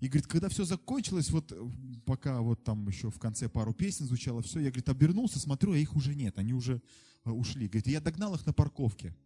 [0.00, 1.56] И говорит, когда все закончилось, вот э,
[2.06, 5.78] пока вот там еще в конце пару песен звучало, все, я, говорит, обернулся, смотрю, а
[5.78, 6.80] их уже нет, они уже
[7.24, 7.66] э, ушли.
[7.66, 9.16] Говорит, я догнал их на парковке.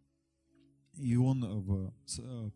[0.95, 2.51] И он, в, э,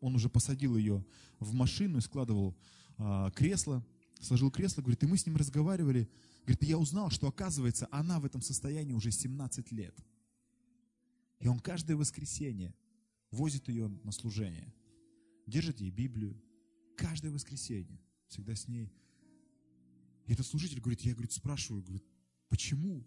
[0.00, 1.04] он уже посадил ее
[1.38, 2.56] в машину и складывал
[3.02, 3.84] а, кресло,
[4.20, 6.10] сложил кресло, говорит, и мы с ним разговаривали.
[6.42, 9.96] Говорит, и я узнал, что оказывается, она в этом состоянии уже 17 лет.
[11.38, 12.74] И он каждое воскресенье
[13.30, 14.74] возит ее на служение,
[15.46, 16.38] держит ей Библию,
[17.00, 17.98] каждое воскресенье,
[18.28, 18.92] всегда с ней.
[20.26, 22.04] И этот служитель говорит, я, говорит, спрашиваю, говорит,
[22.48, 23.06] почему?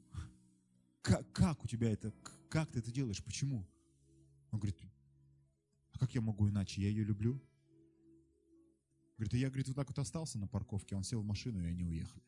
[1.03, 2.11] Как, как у тебя это,
[2.49, 3.67] как ты это делаешь, почему?
[4.51, 4.79] Он говорит,
[5.91, 7.39] а как я могу иначе, я ее люблю.
[9.17, 11.83] Говорит, я, говорит, вот так вот остался на парковке, он сел в машину, и они
[11.83, 12.23] уехали.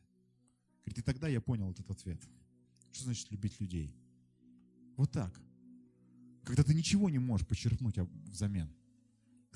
[0.84, 2.22] Говорит, и тогда я понял этот ответ.
[2.92, 3.92] Что значит любить людей?
[4.96, 5.34] Вот так.
[6.44, 8.72] Когда ты ничего не можешь почерпнуть взамен.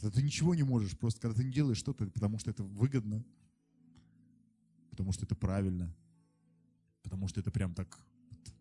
[0.00, 3.22] Когда ты ничего не можешь, просто когда ты не делаешь что-то, потому что это выгодно,
[4.88, 5.94] потому что это правильно,
[7.02, 7.98] потому что это прям так
[8.30, 8.54] вот,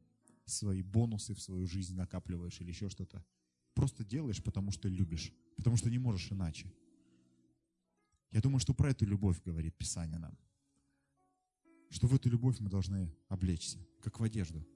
[0.44, 3.24] свои бонусы в свою жизнь накапливаешь или еще что-то.
[3.74, 6.74] Просто делаешь, потому что любишь, потому что не можешь иначе.
[8.32, 10.38] Я думаю, что про эту любовь говорит Писание нам.
[11.90, 14.68] Что в эту любовь мы должны облечься, как в одежду.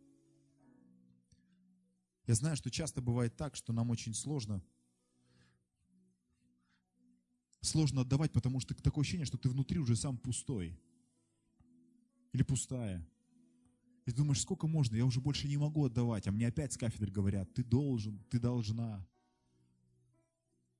[2.25, 4.63] Я знаю, что часто бывает так, что нам очень сложно
[7.65, 10.77] сложно отдавать, потому что такое ощущение, что ты внутри уже сам пустой.
[12.33, 13.05] Или пустая.
[14.05, 16.77] И ты думаешь, сколько можно, я уже больше не могу отдавать, а мне опять с
[16.77, 19.07] кафедры говорят, ты должен, ты должна.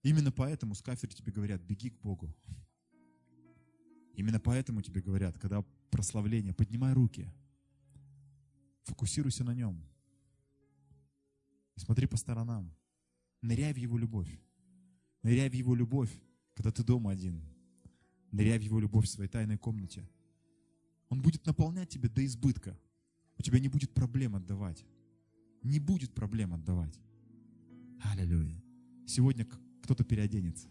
[0.02, 2.36] Именно поэтому с кафедры тебе говорят, беги к Богу.
[4.16, 7.32] Именно поэтому тебе говорят, когда прославление, поднимай руки,
[8.84, 9.82] фокусируйся на нем.
[11.76, 12.76] И смотри по сторонам.
[13.42, 14.30] Ныряй в его любовь.
[15.22, 16.12] Ныряй в его любовь
[16.54, 17.42] когда ты дома один,
[18.32, 20.08] ныряй в Его любовь в своей тайной комнате.
[21.10, 22.78] Он будет наполнять тебя до избытка.
[23.38, 24.86] У тебя не будет проблем отдавать.
[25.62, 27.00] Не будет проблем отдавать.
[28.02, 28.62] Аллилуйя.
[29.06, 29.48] Сегодня
[29.82, 30.70] кто-то переоденется.